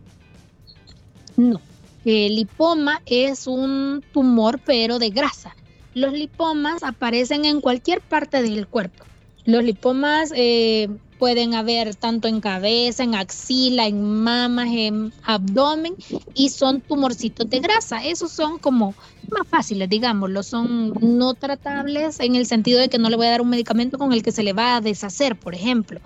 No, 1.38 1.62
el 2.06 2.36
lipoma 2.36 3.02
es 3.06 3.48
un 3.48 4.04
tumor 4.14 4.60
pero 4.66 5.00
de 5.00 5.10
grasa 5.10 5.56
los 5.94 6.14
lipomas 6.14 6.84
aparecen 6.84 7.46
en 7.46 7.62
cualquier 7.62 8.02
parte 8.02 8.42
del 8.42 8.68
cuerpo. 8.68 9.06
Los 9.46 9.64
lipomas 9.64 10.32
eh, 10.36 10.88
pueden 11.20 11.54
haber 11.54 11.96
tanto 11.96 12.28
en 12.28 12.40
cabeza, 12.40 13.04
en 13.04 13.16
axila, 13.16 13.88
en 13.88 14.22
mamas, 14.22 14.70
en 14.72 15.12
abdomen 15.24 15.96
y 16.34 16.50
son 16.50 16.80
tumorcitos 16.82 17.50
de 17.50 17.60
grasa. 17.60 18.06
Esos 18.06 18.32
son 18.32 18.60
como 18.60 18.94
más 19.30 19.48
fáciles, 19.48 19.90
digámoslo, 19.90 20.44
son 20.44 20.94
no 21.02 21.34
tratables 21.34 22.20
en 22.20 22.36
el 22.36 22.46
sentido 22.46 22.80
de 22.80 22.90
que 22.90 23.00
no 23.00 23.10
le 23.10 23.18
voy 23.18 23.28
a 23.28 23.32
dar 23.32 23.42
un 23.42 23.50
medicamento 23.50 23.98
con 23.98 24.14
el 24.14 24.24
que 24.24 24.32
se 24.32 24.44
le 24.44 24.54
va 24.54 24.78
a 24.78 24.82
deshacer, 24.82 25.36
por 25.36 25.56
ejemplo, 25.56 26.00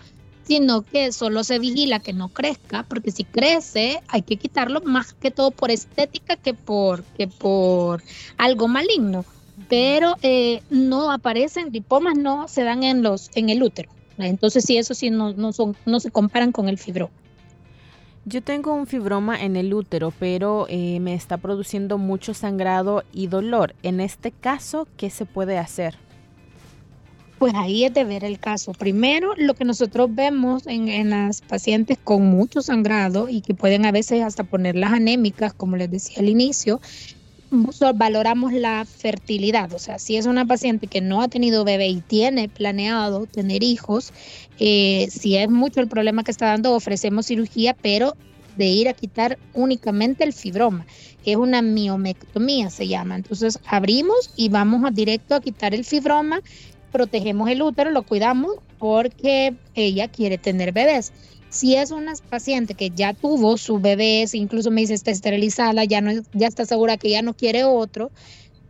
sino 0.46 0.84
que 0.84 1.12
solo 1.12 1.44
se 1.44 1.60
vigila 1.60 2.00
que 2.00 2.14
no 2.14 2.30
crezca, 2.30 2.84
porque 2.84 3.12
si 3.12 3.24
crece 3.24 4.02
hay 4.08 4.22
que 4.22 4.38
quitarlo 4.38 4.82
más 4.82 5.14
que 5.14 5.32
todo 5.32 5.52
por 5.52 5.72
estética 5.72 6.36
que 6.36 6.54
por, 6.54 7.04
que 7.04 7.28
por 7.28 8.02
algo 8.38 8.68
maligno 8.68 9.26
pero 9.70 10.16
eh, 10.22 10.62
no 10.70 11.12
aparecen, 11.12 11.72
lipomas 11.72 12.18
no 12.18 12.48
se 12.48 12.64
dan 12.64 12.84
en, 12.84 13.04
los, 13.04 13.32
en 13.36 13.50
el 13.50 13.64
útero. 13.64 13.90
Entonces, 14.18 14.64
sí, 14.66 14.78
eso 14.78 14.94
sí, 14.94 15.10
no, 15.10 15.34
no, 15.34 15.52
son, 15.52 15.76
no 15.86 16.00
se 16.00 16.12
comparan 16.12 16.52
con 16.52 16.70
el 16.70 16.78
fibro. 16.78 17.10
Yo 18.26 18.42
tengo 18.42 18.74
un 18.74 18.88
fibroma 18.88 19.42
en 19.42 19.56
el 19.56 19.74
útero, 19.74 20.12
pero 20.18 20.66
eh, 20.70 21.00
me 21.00 21.14
está 21.14 21.38
produciendo 21.38 21.98
mucho 21.98 22.34
sangrado 22.34 23.04
y 23.14 23.28
dolor. 23.28 23.76
En 23.84 24.00
este 24.00 24.32
caso, 24.32 24.88
¿qué 24.98 25.10
se 25.10 25.26
puede 25.26 25.58
hacer? 25.58 25.98
Pues 27.38 27.54
ahí 27.56 27.84
es 27.84 27.94
de 27.94 28.06
ver 28.06 28.24
el 28.24 28.40
caso. 28.40 28.72
Primero, 28.72 29.34
lo 29.36 29.56
que 29.56 29.66
nosotros 29.66 30.14
vemos 30.14 30.64
en, 30.68 31.10
las 31.10 31.42
pacientes 31.42 31.98
con 32.02 32.26
mucho 32.26 32.62
sangrado 32.62 33.28
y 33.28 33.42
que 33.42 33.54
pueden 33.54 33.86
a 33.86 33.92
veces 33.92 34.24
hasta 34.24 34.46
ponerlas 34.46 34.94
anémicas, 34.94 35.54
como 35.54 35.76
les 35.76 35.92
decía 35.92 36.20
al 36.20 36.30
inicio, 36.30 36.80
valoramos 37.96 38.54
la 38.54 38.86
fertilidad. 38.86 39.74
O 39.74 39.80
sea, 39.80 40.00
si 40.00 40.16
es 40.16 40.26
una 40.26 40.46
paciente 40.46 40.88
que 40.88 41.02
no 41.02 41.22
ha 41.22 41.28
tenido 41.28 41.66
bebé 41.66 41.90
y 41.90 42.02
tiene 42.02 42.48
planeado 42.48 43.26
tener 43.26 43.64
hijos, 43.64 44.14
eh, 44.60 45.08
si 45.12 45.36
es 45.36 45.50
mucho 45.50 45.82
el 45.82 45.88
problema 45.88 46.24
que 46.24 46.32
está 46.32 46.48
dando, 46.48 46.74
ofrecemos 46.74 47.26
cirugía, 47.26 47.76
pero 47.82 48.16
de 48.58 48.68
ir 48.68 48.88
a 48.88 48.94
quitar 48.94 49.38
únicamente 49.54 50.24
el 50.24 50.32
fibroma. 50.34 50.86
Es 51.26 51.36
una 51.36 51.62
miomectomía, 51.62 52.70
se 52.70 52.88
llama. 52.88 53.16
Entonces 53.16 53.60
abrimos 53.66 54.32
y 54.36 54.50
vamos 54.50 54.84
a 54.86 54.92
directo 54.92 55.36
a 55.36 55.42
quitar 55.42 55.74
el 55.74 55.84
fibroma, 55.84 56.42
protegemos 56.96 57.50
el 57.50 57.62
útero, 57.62 57.92
lo 57.92 58.04
cuidamos 58.04 58.56
porque 58.80 59.54
ella 59.74 60.08
quiere 60.08 60.38
tener 60.38 60.72
bebés. 60.72 61.12
Si 61.50 61.76
es 61.76 61.92
una 61.92 62.14
paciente 62.30 62.74
que 62.74 62.90
ya 62.90 63.14
tuvo 63.14 63.58
su 63.58 63.80
bebé, 63.80 64.26
incluso 64.32 64.72
me 64.72 64.80
dice 64.80 64.94
está 64.94 65.12
esterilizada, 65.12 65.84
ya, 65.84 66.00
no, 66.00 66.14
ya 66.32 66.48
está 66.48 66.66
segura 66.66 66.96
que 66.96 67.10
ya 67.10 67.22
no 67.22 67.34
quiere 67.34 67.66
otro, 67.66 68.12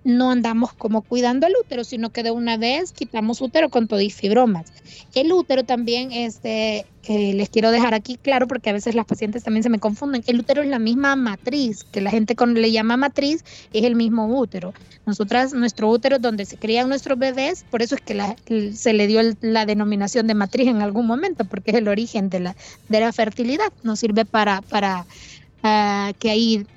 no 0.06 0.30
andamos 0.30 0.72
como 0.72 1.02
cuidando 1.02 1.48
el 1.48 1.54
útero, 1.60 1.84
sino 1.84 2.12
que 2.12 2.24
de 2.24 2.32
una 2.32 2.58
vez 2.58 2.94
quitamos 2.94 3.42
útero 3.42 3.70
con 3.70 3.88
todo 3.88 4.00
y 4.00 4.12
fibromas. 4.12 4.72
El 5.16 5.34
útero 5.34 5.64
también, 5.64 6.12
este, 6.12 6.86
les 7.08 7.50
quiero 7.50 7.72
dejar 7.72 7.96
aquí 7.96 8.16
claro 8.16 8.48
porque 8.48 8.70
a 8.70 8.74
veces 8.74 8.94
las 8.94 9.06
pacientes 9.08 9.44
también 9.44 9.64
se 9.64 9.70
me 9.70 9.80
confunden. 9.80 10.24
El 10.28 10.40
útero 10.40 10.62
es 10.62 10.70
la 10.70 10.78
misma 10.78 11.16
matriz, 11.16 11.84
que 11.84 12.02
la 12.02 12.12
gente 12.12 12.36
con, 12.36 12.54
le 12.54 12.72
llama 12.72 12.98
matriz, 12.98 13.44
es 13.74 13.84
el 13.84 13.96
mismo 13.96 14.28
útero. 14.28 14.74
Nosotras, 15.08 15.54
nuestro 15.54 15.90
útero 15.90 16.20
donde 16.20 16.46
se 16.46 16.58
crían 16.58 16.88
nuestros 16.88 17.18
bebés, 17.18 17.66
por 17.72 17.82
eso 17.82 17.96
es 17.96 18.02
que 18.02 18.74
se 18.74 18.94
le 18.94 19.08
dio 19.08 19.22
la 19.42 19.66
denominación 19.66 20.28
de 20.28 20.36
matriz 20.36 20.68
en 20.68 20.84
algún 20.84 21.08
momento, 21.08 21.46
porque 21.46 21.72
es 21.72 21.78
el 21.78 21.88
origen 21.88 22.30
de 22.30 22.42
la, 22.42 22.56
de 22.90 23.00
la 23.00 23.12
fertilidad. 23.12 23.74
Nos 23.82 24.00
sirve 24.00 24.24
para, 24.26 24.62
para 24.62 25.08
que 26.20 26.30
ahí 26.30 26.68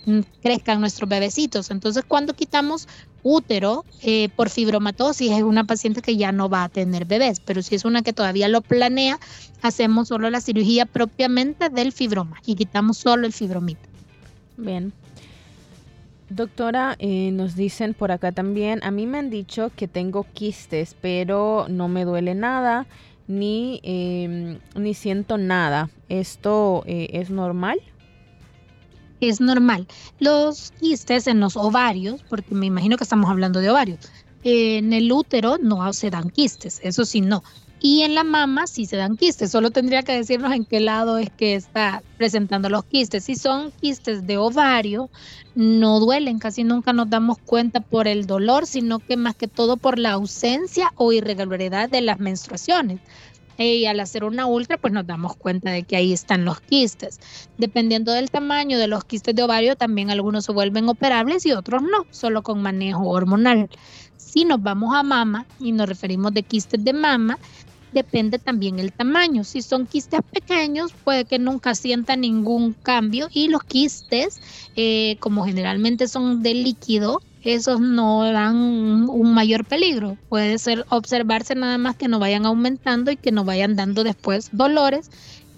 crezcan 0.42 0.80
nuestros 0.80 1.08
bebecitos. 1.08 1.70
Entonces, 1.70 2.04
cuando 2.06 2.32
quitamos 2.34 2.88
útero 3.22 3.84
eh, 4.02 4.28
por 4.36 4.48
fibromatosis 4.48 5.32
es 5.32 5.42
una 5.42 5.64
paciente 5.64 6.02
que 6.02 6.16
ya 6.16 6.32
no 6.32 6.48
va 6.48 6.64
a 6.64 6.68
tener 6.68 7.04
bebés, 7.04 7.40
pero 7.40 7.62
si 7.62 7.74
es 7.74 7.84
una 7.84 8.02
que 8.02 8.12
todavía 8.12 8.48
lo 8.48 8.62
planea, 8.62 9.18
hacemos 9.62 10.08
solo 10.08 10.30
la 10.30 10.40
cirugía 10.40 10.86
propiamente 10.86 11.68
del 11.68 11.92
fibroma 11.92 12.38
y 12.46 12.54
quitamos 12.54 12.98
solo 12.98 13.26
el 13.26 13.32
fibromito. 13.32 13.88
Bien. 14.56 14.92
Doctora, 16.30 16.96
eh, 16.98 17.30
nos 17.32 17.56
dicen 17.56 17.94
por 17.94 18.12
acá 18.12 18.32
también, 18.32 18.80
a 18.82 18.90
mí 18.90 19.06
me 19.06 19.18
han 19.18 19.30
dicho 19.30 19.70
que 19.74 19.88
tengo 19.88 20.26
quistes, 20.34 20.94
pero 21.00 21.66
no 21.70 21.88
me 21.88 22.04
duele 22.04 22.34
nada, 22.34 22.86
ni, 23.26 23.80
em, 23.82 24.58
ni 24.74 24.92
siento 24.92 25.38
nada. 25.38 25.88
¿Esto 26.10 26.82
eh, 26.86 27.08
es 27.12 27.30
normal? 27.30 27.80
Es 29.20 29.40
normal. 29.40 29.86
Los 30.18 30.72
quistes 30.80 31.26
en 31.26 31.40
los 31.40 31.56
ovarios, 31.56 32.22
porque 32.28 32.54
me 32.54 32.66
imagino 32.66 32.96
que 32.96 33.04
estamos 33.04 33.30
hablando 33.30 33.60
de 33.60 33.70
ovarios, 33.70 34.00
en 34.44 34.92
el 34.92 35.10
útero 35.10 35.58
no 35.58 35.92
se 35.92 36.10
dan 36.10 36.30
quistes, 36.30 36.80
eso 36.82 37.04
sí 37.04 37.20
no. 37.20 37.42
Y 37.80 38.02
en 38.02 38.16
la 38.16 38.24
mama 38.24 38.66
sí 38.66 38.86
se 38.86 38.96
dan 38.96 39.16
quistes, 39.16 39.52
solo 39.52 39.70
tendría 39.70 40.02
que 40.02 40.12
decirnos 40.12 40.52
en 40.52 40.64
qué 40.64 40.80
lado 40.80 41.18
es 41.18 41.30
que 41.30 41.54
está 41.54 42.02
presentando 42.16 42.68
los 42.68 42.84
quistes. 42.84 43.24
Si 43.24 43.36
son 43.36 43.70
quistes 43.80 44.26
de 44.26 44.36
ovario, 44.36 45.10
no 45.54 46.00
duelen, 46.00 46.40
casi 46.40 46.64
nunca 46.64 46.92
nos 46.92 47.08
damos 47.08 47.38
cuenta 47.38 47.80
por 47.80 48.08
el 48.08 48.26
dolor, 48.26 48.66
sino 48.66 48.98
que 48.98 49.16
más 49.16 49.36
que 49.36 49.46
todo 49.46 49.76
por 49.76 49.98
la 49.98 50.12
ausencia 50.12 50.92
o 50.96 51.12
irregularidad 51.12 51.88
de 51.88 52.00
las 52.00 52.18
menstruaciones 52.18 53.00
y 53.58 53.86
al 53.86 54.00
hacer 54.00 54.24
una 54.24 54.46
ultra, 54.46 54.78
pues 54.78 54.92
nos 54.92 55.06
damos 55.06 55.36
cuenta 55.36 55.70
de 55.70 55.82
que 55.82 55.96
ahí 55.96 56.12
están 56.12 56.44
los 56.44 56.60
quistes. 56.60 57.20
Dependiendo 57.58 58.12
del 58.12 58.30
tamaño 58.30 58.78
de 58.78 58.86
los 58.86 59.04
quistes 59.04 59.34
de 59.34 59.42
ovario, 59.42 59.76
también 59.76 60.10
algunos 60.10 60.44
se 60.44 60.52
vuelven 60.52 60.88
operables 60.88 61.44
y 61.46 61.52
otros 61.52 61.82
no, 61.82 62.06
solo 62.10 62.42
con 62.42 62.62
manejo 62.62 63.08
hormonal. 63.08 63.68
Si 64.16 64.44
nos 64.44 64.62
vamos 64.62 64.94
a 64.94 65.02
mama 65.02 65.46
y 65.58 65.72
nos 65.72 65.88
referimos 65.88 66.32
de 66.34 66.42
quistes 66.42 66.84
de 66.84 66.92
mama, 66.92 67.38
depende 67.92 68.38
también 68.38 68.78
el 68.78 68.92
tamaño. 68.92 69.44
Si 69.44 69.62
son 69.62 69.86
quistes 69.86 70.20
pequeños, 70.30 70.92
puede 71.04 71.24
que 71.24 71.38
nunca 71.38 71.74
sienta 71.74 72.16
ningún 72.16 72.74
cambio 72.74 73.28
y 73.32 73.48
los 73.48 73.64
quistes, 73.64 74.40
eh, 74.76 75.16
como 75.20 75.44
generalmente 75.44 76.08
son 76.08 76.42
de 76.42 76.54
líquido, 76.54 77.22
esos 77.54 77.80
no 77.80 78.24
dan 78.30 78.56
un 79.08 79.34
mayor 79.34 79.64
peligro. 79.64 80.16
Puede 80.28 80.58
ser 80.58 80.84
observarse 80.90 81.54
nada 81.54 81.78
más 81.78 81.96
que 81.96 82.08
no 82.08 82.18
vayan 82.18 82.46
aumentando 82.46 83.10
y 83.10 83.16
que 83.16 83.32
no 83.32 83.44
vayan 83.44 83.76
dando 83.76 84.04
después 84.04 84.50
dolores 84.52 85.10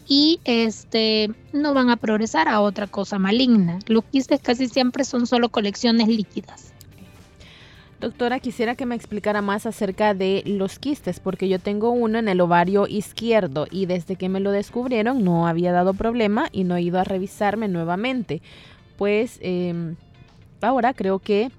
y 0.08 0.40
este 0.44 1.30
no 1.52 1.72
van 1.72 1.90
a 1.90 1.96
progresar 1.96 2.48
a 2.48 2.60
otra 2.60 2.86
cosa 2.86 3.18
maligna. 3.18 3.78
Los 3.86 4.04
quistes 4.04 4.40
casi 4.40 4.68
siempre 4.68 5.04
son 5.04 5.26
solo 5.26 5.48
colecciones 5.50 6.08
líquidas. 6.08 6.72
Doctora, 8.00 8.40
quisiera 8.40 8.76
que 8.76 8.86
me 8.86 8.94
explicara 8.94 9.42
más 9.42 9.66
acerca 9.66 10.14
de 10.14 10.42
los 10.46 10.78
quistes, 10.78 11.20
porque 11.20 11.48
yo 11.48 11.58
tengo 11.58 11.90
uno 11.90 12.18
en 12.18 12.28
el 12.28 12.40
ovario 12.40 12.86
izquierdo 12.86 13.66
y 13.70 13.84
desde 13.84 14.16
que 14.16 14.30
me 14.30 14.40
lo 14.40 14.52
descubrieron 14.52 15.22
no 15.22 15.46
había 15.46 15.70
dado 15.70 15.92
problema 15.92 16.48
y 16.50 16.64
no 16.64 16.76
he 16.76 16.82
ido 16.82 16.98
a 16.98 17.04
revisarme 17.04 17.68
nuevamente. 17.68 18.40
Pues 18.96 19.38
em, 19.42 19.96
ahora 20.62 20.94
creo 20.94 21.18
que 21.18 21.50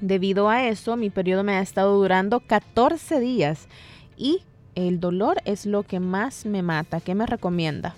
Debido 0.00 0.48
a 0.48 0.66
eso, 0.68 0.96
mi 0.96 1.10
periodo 1.10 1.44
me 1.44 1.54
ha 1.54 1.60
estado 1.60 1.96
durando 1.96 2.40
14 2.40 3.20
días 3.20 3.68
y 4.16 4.42
el 4.74 5.00
dolor 5.00 5.40
es 5.44 5.66
lo 5.66 5.82
que 5.82 6.00
más 6.00 6.46
me 6.46 6.62
mata. 6.62 7.00
¿Qué 7.00 7.14
me 7.14 7.26
recomienda? 7.26 7.94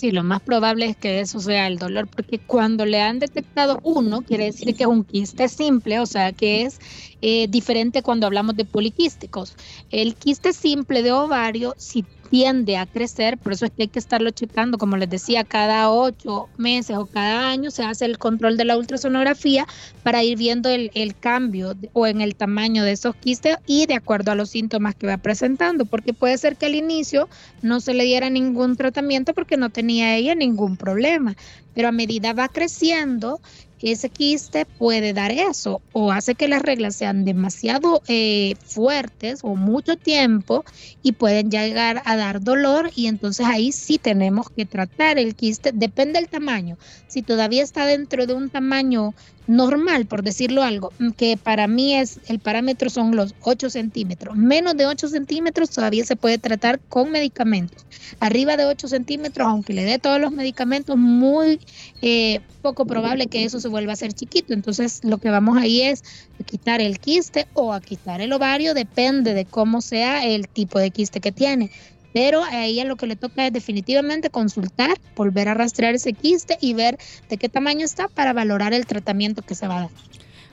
Sí, 0.00 0.12
lo 0.12 0.22
más 0.22 0.40
probable 0.40 0.86
es 0.86 0.96
que 0.96 1.20
eso 1.20 1.40
sea 1.40 1.66
el 1.66 1.76
dolor, 1.76 2.08
porque 2.08 2.38
cuando 2.38 2.86
le 2.86 3.02
han 3.02 3.18
detectado 3.18 3.80
uno, 3.82 4.22
quiere 4.22 4.46
decir 4.46 4.74
que 4.74 4.84
es 4.84 4.88
un 4.88 5.04
quiste 5.04 5.46
simple, 5.46 6.00
o 6.00 6.06
sea, 6.06 6.32
que 6.32 6.62
es 6.62 6.80
eh, 7.20 7.48
diferente 7.48 8.02
cuando 8.02 8.26
hablamos 8.26 8.56
de 8.56 8.64
poliquísticos. 8.64 9.56
El 9.90 10.14
quiste 10.14 10.54
simple 10.54 11.02
de 11.02 11.12
ovario, 11.12 11.74
si 11.76 12.06
tiende 12.30 12.76
a 12.76 12.86
crecer, 12.86 13.36
por 13.36 13.52
eso 13.52 13.66
es 13.66 13.72
que 13.72 13.82
hay 13.82 13.88
que 13.88 13.98
estarlo 13.98 14.30
checando, 14.30 14.78
como 14.78 14.96
les 14.96 15.10
decía, 15.10 15.42
cada 15.42 15.90
ocho 15.90 16.48
meses 16.56 16.96
o 16.96 17.06
cada 17.06 17.48
año 17.48 17.72
se 17.72 17.82
hace 17.82 18.04
el 18.04 18.18
control 18.18 18.56
de 18.56 18.64
la 18.64 18.78
ultrasonografía 18.78 19.66
para 20.04 20.22
ir 20.22 20.38
viendo 20.38 20.68
el, 20.68 20.92
el 20.94 21.16
cambio 21.16 21.74
o 21.92 22.06
en 22.06 22.20
el 22.20 22.36
tamaño 22.36 22.84
de 22.84 22.92
esos 22.92 23.16
quistes 23.16 23.56
y 23.66 23.86
de 23.86 23.94
acuerdo 23.94 24.30
a 24.30 24.36
los 24.36 24.50
síntomas 24.50 24.94
que 24.94 25.08
va 25.08 25.18
presentando, 25.18 25.86
porque 25.86 26.14
puede 26.14 26.38
ser 26.38 26.56
que 26.56 26.66
al 26.66 26.76
inicio 26.76 27.28
no 27.62 27.80
se 27.80 27.94
le 27.94 28.04
diera 28.04 28.30
ningún 28.30 28.76
tratamiento 28.76 29.34
porque 29.34 29.56
no 29.56 29.70
tenía 29.70 30.16
ella 30.16 30.36
ningún 30.36 30.76
problema, 30.76 31.36
pero 31.74 31.88
a 31.88 31.92
medida 31.92 32.32
va 32.32 32.48
creciendo, 32.48 33.40
ese 33.82 34.10
quiste 34.10 34.66
puede 34.66 35.12
dar 35.12 35.32
eso 35.32 35.82
o 35.92 36.12
hace 36.12 36.34
que 36.34 36.48
las 36.48 36.62
reglas 36.62 36.96
sean 36.96 37.24
demasiado 37.24 38.02
eh, 38.08 38.54
fuertes 38.62 39.40
o 39.42 39.56
mucho 39.56 39.96
tiempo 39.96 40.64
y 41.02 41.12
pueden 41.12 41.50
llegar 41.50 42.02
a 42.04 42.16
dar 42.16 42.40
dolor 42.42 42.90
y 42.94 43.06
entonces 43.06 43.46
ahí 43.46 43.72
sí 43.72 43.98
tenemos 43.98 44.48
que 44.54 44.66
tratar 44.66 45.18
el 45.18 45.34
quiste, 45.34 45.72
depende 45.72 46.18
del 46.18 46.28
tamaño. 46.28 46.76
Si 47.06 47.22
todavía 47.22 47.62
está 47.62 47.86
dentro 47.86 48.26
de 48.26 48.34
un 48.34 48.50
tamaño 48.50 49.14
normal, 49.50 50.06
por 50.06 50.22
decirlo 50.22 50.62
algo, 50.62 50.92
que 51.16 51.36
para 51.36 51.66
mí 51.66 51.96
es, 51.96 52.20
el 52.28 52.38
parámetro 52.38 52.88
son 52.88 53.16
los 53.16 53.34
8 53.42 53.68
centímetros. 53.68 54.36
Menos 54.36 54.76
de 54.76 54.86
8 54.86 55.08
centímetros 55.08 55.70
todavía 55.70 56.04
se 56.04 56.14
puede 56.14 56.38
tratar 56.38 56.78
con 56.78 57.10
medicamentos. 57.10 57.84
Arriba 58.20 58.56
de 58.56 58.66
8 58.66 58.86
centímetros, 58.86 59.48
aunque 59.48 59.72
le 59.72 59.82
dé 59.82 59.98
todos 59.98 60.20
los 60.20 60.30
medicamentos, 60.30 60.96
muy 60.96 61.58
eh, 62.00 62.40
poco 62.62 62.86
probable 62.86 63.26
que 63.26 63.42
eso 63.42 63.58
se 63.58 63.66
vuelva 63.66 63.92
a 63.92 63.96
ser 63.96 64.12
chiquito. 64.12 64.54
Entonces 64.54 65.00
lo 65.02 65.18
que 65.18 65.30
vamos 65.30 65.58
ahí 65.58 65.82
es 65.82 66.04
a 66.40 66.44
quitar 66.44 66.80
el 66.80 67.00
quiste 67.00 67.48
o 67.54 67.72
a 67.72 67.80
quitar 67.80 68.20
el 68.20 68.32
ovario, 68.32 68.72
depende 68.72 69.34
de 69.34 69.46
cómo 69.46 69.80
sea 69.80 70.24
el 70.24 70.46
tipo 70.46 70.78
de 70.78 70.92
quiste 70.92 71.20
que 71.20 71.32
tiene. 71.32 71.72
Pero 72.12 72.42
a 72.44 72.64
ella 72.64 72.84
lo 72.84 72.96
que 72.96 73.06
le 73.06 73.16
toca 73.16 73.46
es 73.46 73.52
definitivamente 73.52 74.30
consultar, 74.30 74.98
volver 75.14 75.48
a 75.48 75.54
rastrear 75.54 75.94
ese 75.94 76.12
quiste 76.12 76.58
y 76.60 76.74
ver 76.74 76.98
de 77.28 77.36
qué 77.36 77.48
tamaño 77.48 77.84
está 77.84 78.08
para 78.08 78.32
valorar 78.32 78.72
el 78.72 78.86
tratamiento 78.86 79.42
que 79.42 79.54
se 79.54 79.68
va 79.68 79.76
a 79.76 79.80
dar. 79.82 79.90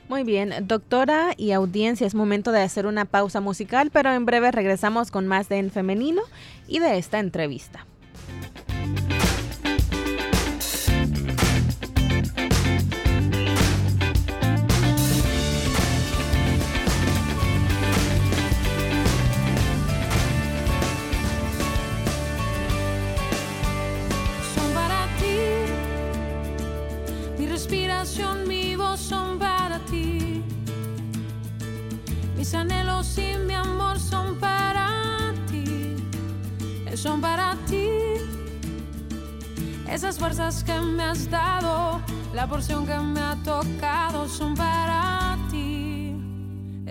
Muy 0.09 0.23
bien, 0.23 0.53
doctora 0.61 1.33
y 1.35 1.51
audiencia, 1.51 2.07
es 2.07 2.15
momento 2.15 2.53
de 2.53 2.61
hacer 2.61 2.87
una 2.87 3.03
pausa 3.03 3.41
musical, 3.41 3.89
pero 3.91 4.13
en 4.13 4.25
breve 4.25 4.51
regresamos 4.51 5.11
con 5.11 5.27
más 5.27 5.49
de 5.49 5.57
En 5.57 5.69
Femenino 5.69 6.21
y 6.65 6.79
de 6.79 6.97
esta 6.97 7.19
entrevista. 7.19 7.85
Son 37.07 37.21
para 37.21 37.55
ti. 37.67 37.87
Esas 39.89 40.19
fuerzas 40.19 40.61
que 40.61 40.77
me 40.81 41.03
has 41.03 41.29
dado, 41.29 42.01
la 42.33 42.45
porción 42.47 42.85
que 42.85 42.97
me 42.97 43.21
ha 43.21 43.35
tocado, 43.45 44.27
son 44.27 44.53
para 44.55 45.37
ti, 45.49 46.13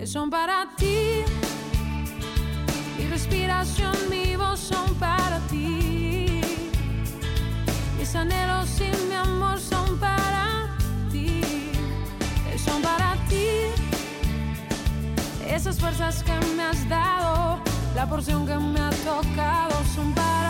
son 0.05 0.31
para 0.31 0.57
ti. 0.75 1.23
Mi 2.97 3.05
respiración, 3.15 3.95
mi 4.09 4.35
voz 4.35 4.59
son 4.59 4.87
para 4.95 5.37
ti. 5.51 6.41
Mis 7.99 8.15
anhelos 8.15 8.69
y 8.81 8.89
mi 9.09 9.15
amor 9.15 9.59
son 9.59 9.99
para 9.99 10.45
ti, 11.11 11.41
son 12.65 12.81
para 12.81 13.09
ti. 13.29 13.49
Esas 15.47 15.79
fuerzas 15.79 16.23
que 16.23 16.35
me 16.55 16.63
has 16.63 16.89
dado, 16.89 17.66
la 17.97 18.05
porción 18.05 18.45
que 18.45 18.55
me 18.59 18.79
ha 18.79 18.91
tocado, 18.91 19.83
son 19.95 20.13
para 20.13 20.46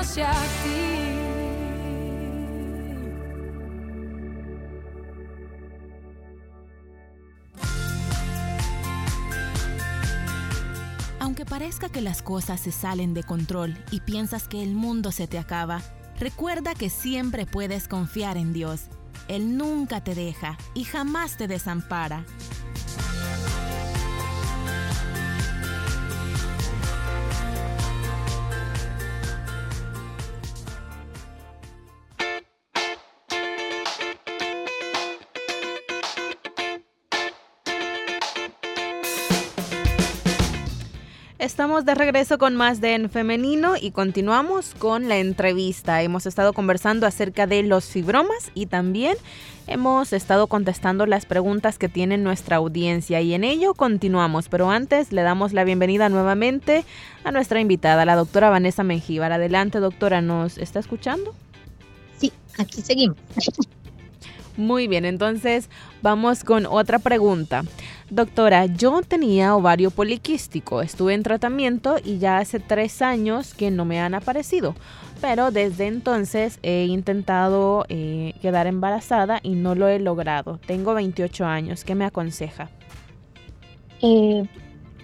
hacia 0.00 0.30
ti. 0.32 1.10
Aunque 11.20 11.44
parezca 11.44 11.90
que 11.90 12.00
las 12.00 12.22
cosas 12.22 12.60
se 12.60 12.72
salen 12.72 13.12
de 13.12 13.22
control 13.22 13.76
y 13.90 14.00
piensas 14.00 14.48
que 14.48 14.62
el 14.62 14.74
mundo 14.74 15.12
se 15.12 15.26
te 15.26 15.38
acaba, 15.38 15.82
recuerda 16.18 16.74
que 16.74 16.88
siempre 16.88 17.44
puedes 17.46 17.86
confiar 17.86 18.38
en 18.38 18.52
Dios. 18.52 18.84
Él 19.28 19.56
nunca 19.58 20.02
te 20.02 20.14
deja 20.14 20.56
y 20.74 20.84
jamás 20.84 21.36
te 21.36 21.46
desampara. 21.46 22.24
Estamos 41.60 41.84
de 41.84 41.94
regreso 41.94 42.38
con 42.38 42.56
más 42.56 42.80
de 42.80 42.94
En 42.94 43.10
Femenino 43.10 43.74
y 43.78 43.90
continuamos 43.90 44.74
con 44.78 45.10
la 45.10 45.18
entrevista. 45.18 46.00
Hemos 46.00 46.24
estado 46.24 46.54
conversando 46.54 47.06
acerca 47.06 47.46
de 47.46 47.62
los 47.62 47.84
fibromas 47.84 48.50
y 48.54 48.64
también 48.64 49.14
hemos 49.66 50.14
estado 50.14 50.46
contestando 50.46 51.04
las 51.04 51.26
preguntas 51.26 51.76
que 51.76 51.90
tiene 51.90 52.16
nuestra 52.16 52.56
audiencia 52.56 53.20
y 53.20 53.34
en 53.34 53.44
ello 53.44 53.74
continuamos. 53.74 54.48
Pero 54.48 54.70
antes 54.70 55.12
le 55.12 55.20
damos 55.20 55.52
la 55.52 55.64
bienvenida 55.64 56.08
nuevamente 56.08 56.86
a 57.24 57.30
nuestra 57.30 57.60
invitada, 57.60 58.06
la 58.06 58.16
doctora 58.16 58.48
Vanessa 58.48 58.82
Mengíbar. 58.82 59.30
Adelante, 59.30 59.80
doctora, 59.80 60.22
¿nos 60.22 60.56
está 60.56 60.78
escuchando? 60.78 61.34
Sí, 62.16 62.32
aquí 62.56 62.80
seguimos. 62.80 63.18
Muy 64.56 64.88
bien, 64.88 65.04
entonces 65.04 65.68
vamos 66.02 66.42
con 66.42 66.66
otra 66.66 66.98
pregunta. 66.98 67.64
Doctora, 68.10 68.66
yo 68.66 69.02
tenía 69.02 69.54
ovario 69.54 69.92
poliquístico, 69.92 70.82
estuve 70.82 71.14
en 71.14 71.22
tratamiento 71.22 71.94
y 72.04 72.18
ya 72.18 72.38
hace 72.38 72.58
tres 72.58 73.02
años 73.02 73.54
que 73.54 73.70
no 73.70 73.84
me 73.84 74.00
han 74.00 74.14
aparecido, 74.14 74.74
pero 75.20 75.52
desde 75.52 75.86
entonces 75.86 76.58
he 76.64 76.86
intentado 76.86 77.86
eh, 77.88 78.34
quedar 78.42 78.66
embarazada 78.66 79.38
y 79.44 79.50
no 79.50 79.76
lo 79.76 79.86
he 79.86 80.00
logrado. 80.00 80.58
Tengo 80.66 80.92
28 80.94 81.46
años, 81.46 81.84
¿qué 81.84 81.94
me 81.94 82.04
aconseja? 82.04 82.68
Eh, 84.02 84.42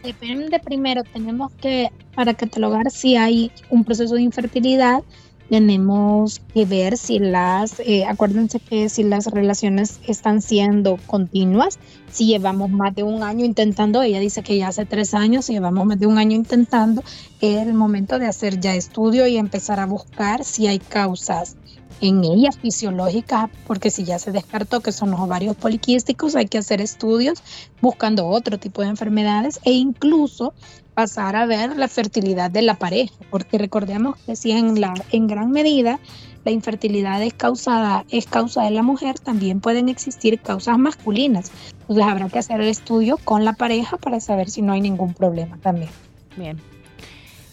depende 0.02 0.58
primero, 0.58 1.04
tenemos 1.04 1.52
que, 1.60 1.90
para 2.16 2.34
catalogar 2.34 2.90
si 2.90 3.16
hay 3.16 3.52
un 3.70 3.84
proceso 3.84 4.16
de 4.16 4.22
infertilidad, 4.22 5.04
tenemos 5.48 6.40
que 6.52 6.64
ver 6.64 6.96
si 6.96 7.18
las, 7.18 7.80
eh, 7.80 8.04
acuérdense 8.04 8.58
que 8.58 8.88
si 8.88 9.02
las 9.02 9.26
relaciones 9.26 10.00
están 10.06 10.42
siendo 10.42 10.98
continuas, 11.06 11.78
si 12.10 12.26
llevamos 12.26 12.70
más 12.70 12.94
de 12.94 13.02
un 13.02 13.22
año 13.22 13.44
intentando, 13.44 14.02
ella 14.02 14.20
dice 14.20 14.42
que 14.42 14.56
ya 14.56 14.68
hace 14.68 14.86
tres 14.86 15.14
años, 15.14 15.44
si 15.44 15.52
llevamos 15.52 15.86
más 15.86 15.98
de 15.98 16.06
un 16.06 16.18
año 16.18 16.36
intentando, 16.36 17.02
es 17.40 17.66
el 17.66 17.74
momento 17.74 18.18
de 18.18 18.26
hacer 18.26 18.58
ya 18.60 18.74
estudio 18.74 19.26
y 19.26 19.36
empezar 19.36 19.80
a 19.80 19.86
buscar 19.86 20.44
si 20.44 20.66
hay 20.66 20.78
causas 20.78 21.56
en 22.00 22.24
ellas 22.24 22.58
fisiológicas, 22.58 23.48
porque 23.66 23.90
si 23.90 24.04
ya 24.04 24.18
se 24.18 24.32
descartó 24.32 24.80
que 24.80 24.92
son 24.92 25.10
los 25.10 25.20
ovarios 25.20 25.56
poliquísticos, 25.56 26.36
hay 26.36 26.46
que 26.46 26.58
hacer 26.58 26.80
estudios 26.80 27.42
buscando 27.80 28.26
otro 28.26 28.58
tipo 28.58 28.82
de 28.82 28.88
enfermedades 28.88 29.60
e 29.64 29.72
incluso 29.72 30.52
pasar 30.96 31.36
a 31.36 31.44
ver 31.44 31.76
la 31.76 31.88
fertilidad 31.88 32.50
de 32.50 32.62
la 32.62 32.74
pareja, 32.74 33.14
porque 33.30 33.58
recordemos 33.58 34.16
que 34.24 34.34
si 34.34 34.52
en, 34.52 34.80
la, 34.80 34.94
en 35.12 35.26
gran 35.26 35.50
medida 35.50 36.00
la 36.46 36.52
infertilidad 36.52 37.22
es 37.22 37.34
causada 37.34 38.06
es 38.08 38.24
causa 38.26 38.62
de 38.64 38.70
la 38.70 38.82
mujer, 38.82 39.18
también 39.18 39.60
pueden 39.60 39.90
existir 39.90 40.40
causas 40.40 40.78
masculinas. 40.78 41.52
Entonces 41.82 42.04
habrá 42.06 42.28
que 42.30 42.38
hacer 42.38 42.62
el 42.62 42.68
estudio 42.68 43.18
con 43.18 43.44
la 43.44 43.52
pareja 43.52 43.98
para 43.98 44.20
saber 44.20 44.48
si 44.48 44.62
no 44.62 44.72
hay 44.72 44.80
ningún 44.80 45.12
problema 45.12 45.58
también. 45.58 45.90
Bien. 46.34 46.56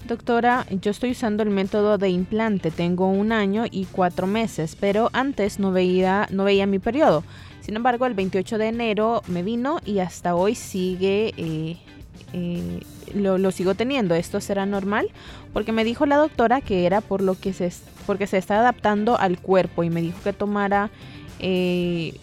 Doctora, 0.08 0.66
yo 0.70 0.92
estoy 0.92 1.12
usando 1.12 1.44
el 1.44 1.50
método 1.50 1.98
de 1.98 2.10
implante, 2.10 2.72
tengo 2.72 3.08
un 3.08 3.34
año 3.34 3.66
y 3.70 3.86
cuatro 3.86 4.26
meses, 4.26 4.78
pero 4.80 5.10
antes 5.12 5.60
no 5.60 5.74
veía, 5.74 6.28
no 6.32 6.46
veía 6.46 6.66
mi 6.66 6.80
periodo. 6.80 7.26
Sin 7.60 7.76
embargo, 7.76 8.06
el 8.06 8.14
28 8.14 8.58
de 8.58 8.68
enero 8.68 9.22
me 9.28 9.44
vino 9.44 9.80
y 9.86 10.00
hasta 10.00 10.34
hoy 10.34 10.56
sigue, 10.56 11.34
eh, 11.36 11.78
eh, 12.34 12.82
lo, 13.14 13.52
sigo 13.52 13.76
teniendo. 13.76 14.16
¿Esto 14.16 14.42
será 14.42 14.66
normal? 14.66 15.10
Porque 15.54 15.72
me 15.72 15.84
dijo 15.84 16.06
la 16.06 16.18
doctora 16.18 16.62
que 16.62 16.86
era 16.86 17.02
por 17.02 17.22
lo 17.22 17.40
que 17.40 17.54
se, 17.54 17.72
porque 18.06 18.28
se 18.28 18.38
está 18.38 18.60
adaptando 18.60 19.18
al 19.18 19.40
cuerpo 19.40 19.84
y 19.84 19.90
me 19.90 20.02
dijo 20.02 20.18
que 20.24 20.34
tomara 20.34 20.90
eh, 21.40 22.16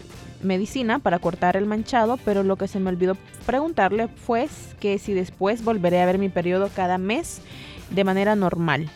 medicina 0.43 0.99
para 0.99 1.19
cortar 1.19 1.57
el 1.57 1.67
manchado, 1.67 2.19
pero 2.25 2.43
lo 2.43 2.57
que 2.57 2.69
se 2.69 2.81
me 2.81 2.91
olvidó 2.91 3.17
preguntarle 3.47 4.09
fue 4.09 4.49
que 4.81 4.99
si 4.99 5.13
después 5.13 5.65
volveré 5.65 6.01
a 6.01 6.07
ver 6.07 6.19
mi 6.19 6.29
periodo 6.29 6.71
cada 6.75 6.99
mes 6.99 7.43
de 7.91 8.05
manera 8.05 8.37
normal? 8.37 8.91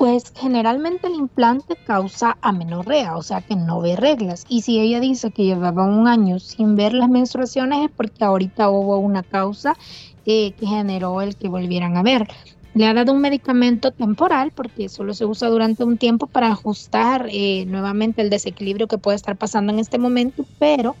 Pues 0.00 0.32
generalmente 0.34 1.08
el 1.08 1.14
implante 1.14 1.76
causa 1.76 2.38
amenorrea, 2.40 3.18
o 3.18 3.22
sea 3.22 3.42
que 3.42 3.54
no 3.54 3.82
ve 3.82 3.96
reglas. 3.96 4.46
Y 4.48 4.62
si 4.62 4.80
ella 4.80 4.98
dice 4.98 5.30
que 5.30 5.44
llevaba 5.44 5.84
un 5.84 6.08
año 6.08 6.38
sin 6.38 6.74
ver 6.74 6.94
las 6.94 7.10
menstruaciones 7.10 7.84
es 7.84 7.90
porque 7.94 8.24
ahorita 8.24 8.70
hubo 8.70 8.96
una 8.96 9.22
causa 9.22 9.76
eh, 10.24 10.52
que 10.52 10.66
generó 10.66 11.20
el 11.20 11.36
que 11.36 11.48
volvieran 11.48 11.98
a 11.98 12.02
ver. 12.02 12.26
Le 12.72 12.86
ha 12.86 12.94
dado 12.94 13.12
un 13.12 13.20
medicamento 13.20 13.90
temporal 13.92 14.52
porque 14.52 14.88
solo 14.88 15.12
se 15.12 15.26
usa 15.26 15.50
durante 15.50 15.84
un 15.84 15.98
tiempo 15.98 16.28
para 16.28 16.48
ajustar 16.48 17.28
eh, 17.30 17.66
nuevamente 17.66 18.22
el 18.22 18.30
desequilibrio 18.30 18.88
que 18.88 18.96
puede 18.96 19.16
estar 19.16 19.36
pasando 19.36 19.70
en 19.70 19.80
este 19.80 19.98
momento, 19.98 20.46
pero 20.58 20.96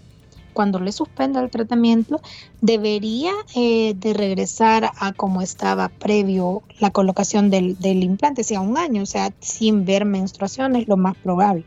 cuando 0.52 0.78
le 0.80 0.92
suspenda 0.92 1.42
el 1.42 1.50
tratamiento, 1.50 2.20
debería 2.60 3.32
eh, 3.54 3.94
de 3.96 4.12
regresar 4.12 4.90
a 4.98 5.12
como 5.12 5.42
estaba 5.42 5.88
previo 5.88 6.62
la 6.78 6.90
colocación 6.90 7.50
del, 7.50 7.76
implante, 7.82 8.44
sea 8.44 8.60
un 8.60 8.76
año, 8.76 9.02
o 9.02 9.06
sea, 9.06 9.32
sin 9.40 9.84
ver 9.84 10.04
menstruaciones, 10.04 10.88
lo 10.88 10.96
más 10.96 11.16
probable. 11.16 11.64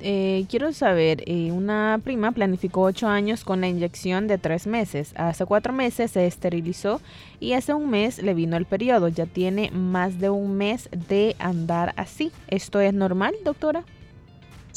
Eh, 0.00 0.46
quiero 0.48 0.72
saber, 0.72 1.24
eh, 1.26 1.50
una 1.50 2.00
prima 2.04 2.30
planificó 2.30 2.82
ocho 2.82 3.08
años 3.08 3.42
con 3.42 3.60
la 3.60 3.68
inyección 3.68 4.28
de 4.28 4.38
tres 4.38 4.68
meses. 4.68 5.12
Hace 5.16 5.44
cuatro 5.44 5.72
meses 5.72 6.12
se 6.12 6.24
esterilizó 6.24 7.00
y 7.40 7.54
hace 7.54 7.74
un 7.74 7.90
mes 7.90 8.22
le 8.22 8.32
vino 8.34 8.56
el 8.56 8.64
periodo. 8.64 9.08
Ya 9.08 9.26
tiene 9.26 9.72
más 9.72 10.20
de 10.20 10.30
un 10.30 10.56
mes 10.56 10.88
de 11.08 11.34
andar 11.40 11.94
así. 11.96 12.30
¿Esto 12.46 12.80
es 12.80 12.94
normal, 12.94 13.34
doctora? 13.44 13.84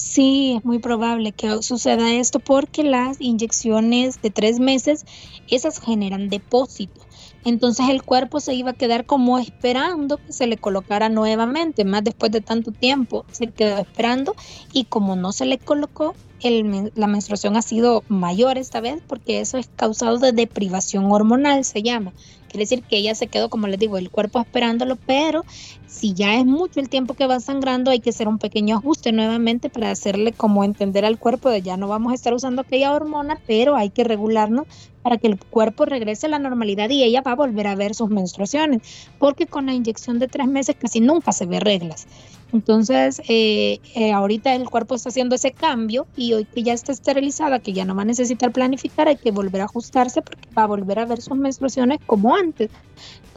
Sí, 0.03 0.55
es 0.57 0.65
muy 0.65 0.79
probable 0.79 1.31
que 1.31 1.61
suceda 1.61 2.11
esto 2.11 2.39
porque 2.39 2.83
las 2.83 3.21
inyecciones 3.21 4.19
de 4.19 4.31
tres 4.31 4.59
meses, 4.59 5.05
esas 5.47 5.79
generan 5.79 6.27
depósito. 6.27 7.01
Entonces 7.45 7.87
el 7.87 8.01
cuerpo 8.01 8.39
se 8.39 8.55
iba 8.55 8.71
a 8.71 8.73
quedar 8.73 9.05
como 9.05 9.37
esperando 9.37 10.17
que 10.17 10.33
se 10.33 10.47
le 10.47 10.57
colocara 10.57 11.07
nuevamente, 11.09 11.85
más 11.85 12.03
después 12.03 12.31
de 12.31 12.41
tanto 12.41 12.71
tiempo 12.71 13.25
se 13.31 13.51
quedó 13.51 13.77
esperando 13.77 14.35
y 14.73 14.85
como 14.85 15.15
no 15.15 15.31
se 15.31 15.45
le 15.45 15.59
colocó, 15.59 16.15
la 16.43 17.07
menstruación 17.07 17.55
ha 17.55 17.61
sido 17.61 18.03
mayor 18.07 18.57
esta 18.57 18.81
vez 18.81 19.03
porque 19.07 19.39
eso 19.39 19.59
es 19.59 19.69
causado 19.75 20.17
de 20.17 20.31
deprivación 20.31 21.11
hormonal, 21.11 21.63
se 21.63 21.83
llama. 21.83 22.11
Quiere 22.51 22.63
decir 22.63 22.83
que 22.83 22.97
ella 22.97 23.15
se 23.15 23.27
quedó, 23.27 23.49
como 23.49 23.67
les 23.67 23.79
digo, 23.79 23.97
el 23.97 24.09
cuerpo 24.09 24.41
esperándolo, 24.41 24.97
pero 24.97 25.45
si 25.87 26.13
ya 26.13 26.35
es 26.35 26.45
mucho 26.45 26.81
el 26.81 26.89
tiempo 26.89 27.13
que 27.13 27.25
va 27.25 27.39
sangrando, 27.39 27.91
hay 27.91 28.01
que 28.01 28.09
hacer 28.09 28.27
un 28.27 28.39
pequeño 28.39 28.75
ajuste 28.75 29.13
nuevamente 29.13 29.69
para 29.69 29.89
hacerle 29.89 30.33
como 30.33 30.65
entender 30.65 31.05
al 31.05 31.17
cuerpo 31.17 31.49
de 31.49 31.61
ya 31.61 31.77
no 31.77 31.87
vamos 31.87 32.11
a 32.11 32.15
estar 32.15 32.33
usando 32.33 32.61
aquella 32.61 32.91
hormona, 32.91 33.39
pero 33.47 33.77
hay 33.77 33.89
que 33.89 34.03
regularnos 34.03 34.67
para 35.01 35.17
que 35.17 35.27
el 35.27 35.39
cuerpo 35.39 35.85
regrese 35.85 36.25
a 36.25 36.29
la 36.29 36.39
normalidad 36.39 36.89
y 36.89 37.03
ella 37.03 37.21
va 37.21 37.31
a 37.31 37.35
volver 37.35 37.67
a 37.67 37.75
ver 37.75 37.95
sus 37.95 38.09
menstruaciones, 38.09 38.81
porque 39.17 39.47
con 39.47 39.65
la 39.65 39.73
inyección 39.73 40.19
de 40.19 40.27
tres 40.27 40.47
meses 40.47 40.75
casi 40.77 40.99
nunca 40.99 41.31
se 41.31 41.45
ve 41.45 41.61
reglas. 41.61 42.05
Entonces, 42.53 43.21
eh, 43.29 43.79
eh, 43.95 44.11
ahorita 44.11 44.53
el 44.53 44.69
cuerpo 44.69 44.95
está 44.95 45.09
haciendo 45.09 45.35
ese 45.35 45.51
cambio 45.51 46.05
y 46.17 46.33
hoy 46.33 46.45
que 46.45 46.63
ya 46.63 46.73
está 46.73 46.91
esterilizada, 46.91 47.59
que 47.59 47.73
ya 47.73 47.85
no 47.85 47.95
va 47.95 48.01
a 48.01 48.05
necesitar 48.05 48.51
planificar, 48.51 49.07
hay 49.07 49.15
que 49.15 49.31
volver 49.31 49.61
a 49.61 49.65
ajustarse 49.65 50.21
porque 50.21 50.47
va 50.57 50.63
a 50.63 50.67
volver 50.67 50.99
a 50.99 51.05
ver 51.05 51.21
sus 51.21 51.37
menstruaciones 51.37 51.99
como 52.05 52.35
antes, 52.35 52.69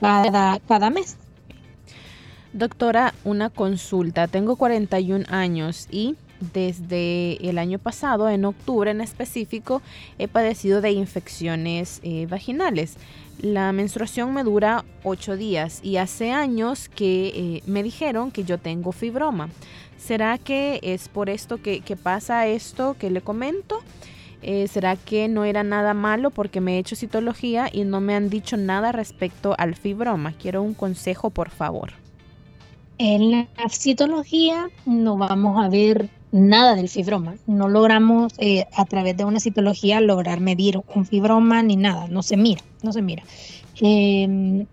cada, 0.01 0.59
cada 0.61 0.91
mes. 0.91 1.17
Doctora, 2.53 3.15
una 3.25 3.51
consulta. 3.51 4.29
Tengo 4.29 4.57
41 4.57 5.25
años 5.29 5.89
y 5.91 6.17
desde 6.53 7.49
el 7.49 7.59
año 7.59 7.79
pasado, 7.79 8.29
en 8.29 8.45
octubre 8.45 8.91
en 8.91 9.01
específico, 9.01 9.83
he 10.19 10.29
padecido 10.29 10.81
de 10.81 10.93
infecciones 10.93 12.01
eh, 12.03 12.27
vaginales. 12.29 12.97
La 13.41 13.73
menstruación 13.73 14.33
me 14.33 14.45
dura 14.45 14.85
8 15.03 15.37
días 15.37 15.81
y 15.83 15.97
hace 15.97 16.33
años 16.33 16.89
que 16.89 17.29
eh, 17.29 17.63
me 17.67 17.83
dijeron 17.83 18.31
que 18.31 18.45
yo 18.45 18.59
tengo 18.59 18.93
fibroma. 18.93 19.51
¿Será 19.99 20.39
que 20.39 20.81
es 20.83 21.09
por 21.09 21.31
esto 21.31 21.63
que, 21.63 21.83
pasa 22.03 22.47
esto 22.47 22.97
que 22.99 23.11
le 23.11 23.23
comento? 23.23 23.81
Eh, 24.43 24.69
¿Será 24.69 24.97
que 24.97 25.29
no 25.29 25.45
era 25.45 25.63
nada 25.63 25.95
malo 25.95 26.31
porque 26.31 26.61
me 26.61 26.77
he 26.77 26.79
hecho 26.79 26.97
citología 26.97 27.71
y 27.73 27.85
no 27.85 28.01
me 28.01 28.15
han 28.15 28.29
dicho 28.29 28.57
nada 28.57 28.93
respecto 28.93 29.55
al 29.57 29.75
fibroma? 29.75 30.33
Quiero 30.33 30.63
un 30.63 30.75
consejo, 30.75 31.31
por 31.31 31.51
favor. 31.51 31.93
En 32.99 33.31
la 33.31 33.49
citología 33.71 34.69
no 34.85 35.17
vamos 35.17 35.65
a 35.65 35.69
ver 35.69 36.11
nada 36.35 36.75
del 36.75 36.89
fibroma. 36.89 37.37
No 37.47 37.69
logramos 37.69 38.33
eh, 38.39 38.67
a 38.75 38.85
través 38.85 39.17
de 39.17 39.25
una 39.25 39.39
citología 39.39 40.01
lograr 40.01 40.41
medir 40.41 40.81
un 40.95 41.07
fibroma 41.07 41.63
ni 41.63 41.77
nada. 41.77 42.09
No 42.09 42.23
se 42.23 42.37
mira, 42.37 42.61
no 42.83 42.93
se 42.93 43.03
mira. 43.03 43.23
Em, 43.81 44.67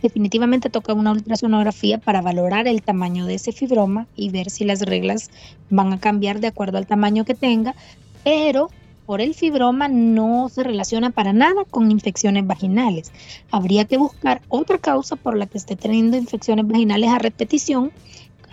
definitivamente 0.00 0.70
toca 0.70 0.94
una 0.94 1.12
ultrasonografía 1.12 1.98
para 1.98 2.22
valorar 2.22 2.66
el 2.68 2.82
tamaño 2.82 3.26
de 3.26 3.34
ese 3.34 3.52
fibroma 3.52 4.06
y 4.16 4.30
ver 4.30 4.48
si 4.48 4.64
las 4.64 4.80
reglas 4.80 5.30
van 5.68 5.92
a 5.92 6.00
cambiar 6.00 6.40
de 6.40 6.46
acuerdo 6.46 6.78
al 6.78 6.86
tamaño 6.86 7.26
que 7.26 7.34
tenga, 7.34 7.74
pero 8.22 8.70
por 9.04 9.20
el 9.20 9.34
fibroma 9.34 9.88
no 9.88 10.48
se 10.48 10.62
relaciona 10.62 11.10
para 11.10 11.34
nada 11.34 11.64
con 11.68 11.90
infecciones 11.90 12.46
vaginales. 12.46 13.12
Habría 13.50 13.84
que 13.84 13.98
buscar 13.98 14.40
otra 14.48 14.78
causa 14.78 15.16
por 15.16 15.36
la 15.36 15.44
que 15.46 15.58
esté 15.58 15.76
teniendo 15.76 16.16
infecciones 16.16 16.66
vaginales 16.66 17.10
a 17.10 17.18
repetición 17.18 17.92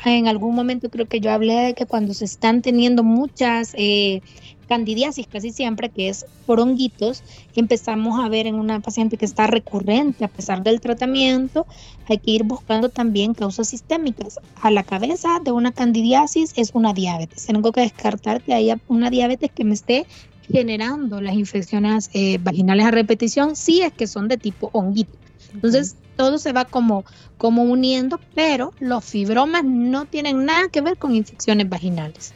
en 0.09 0.27
algún 0.27 0.55
momento 0.55 0.89
creo 0.89 1.07
que 1.07 1.19
yo 1.19 1.31
hablé 1.31 1.53
de 1.53 1.73
que 1.73 1.85
cuando 1.85 2.13
se 2.13 2.25
están 2.25 2.61
teniendo 2.61 3.03
muchas 3.03 3.73
eh, 3.77 4.21
candidiasis, 4.67 5.27
casi 5.27 5.51
siempre, 5.51 5.89
que 5.89 6.09
es 6.09 6.25
por 6.45 6.59
honguitos, 6.59 7.23
empezamos 7.55 8.23
a 8.23 8.29
ver 8.29 8.47
en 8.47 8.55
una 8.55 8.79
paciente 8.79 9.17
que 9.17 9.25
está 9.25 9.45
recurrente 9.45 10.23
a 10.23 10.27
pesar 10.27 10.63
del 10.63 10.79
tratamiento, 10.79 11.67
hay 12.07 12.17
que 12.17 12.31
ir 12.31 12.43
buscando 12.43 12.89
también 12.89 13.33
causas 13.33 13.67
sistémicas. 13.67 14.39
A 14.61 14.71
la 14.71 14.83
cabeza 14.83 15.39
de 15.43 15.51
una 15.51 15.71
candidiasis 15.71 16.53
es 16.55 16.71
una 16.73 16.93
diabetes. 16.93 17.45
Tengo 17.45 17.71
que 17.71 17.81
descartar 17.81 18.41
que 18.41 18.53
haya 18.53 18.79
una 18.87 19.09
diabetes 19.09 19.51
que 19.51 19.65
me 19.65 19.73
esté 19.73 20.05
generando 20.49 21.21
las 21.21 21.35
infecciones 21.35 22.09
eh, 22.13 22.37
vaginales 22.41 22.85
a 22.85 22.91
repetición, 22.91 23.55
si 23.55 23.81
es 23.81 23.93
que 23.93 24.07
son 24.07 24.27
de 24.27 24.37
tipo 24.37 24.69
honguito. 24.73 25.17
Entonces, 25.53 25.95
todo 26.21 26.37
se 26.37 26.53
va 26.53 26.65
como, 26.65 27.03
como 27.39 27.63
uniendo, 27.63 28.19
pero 28.35 28.73
los 28.79 29.03
fibromas 29.03 29.63
no 29.63 30.05
tienen 30.05 30.45
nada 30.45 30.69
que 30.69 30.79
ver 30.79 30.95
con 30.97 31.15
infecciones 31.15 31.67
vaginales. 31.67 32.35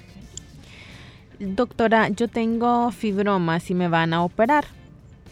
Doctora, 1.37 2.09
yo 2.09 2.27
tengo 2.27 2.89
fibromas 2.89 3.69
y 3.69 3.75
me 3.75 3.87
van 3.87 4.15
a 4.15 4.23
operar. 4.23 4.65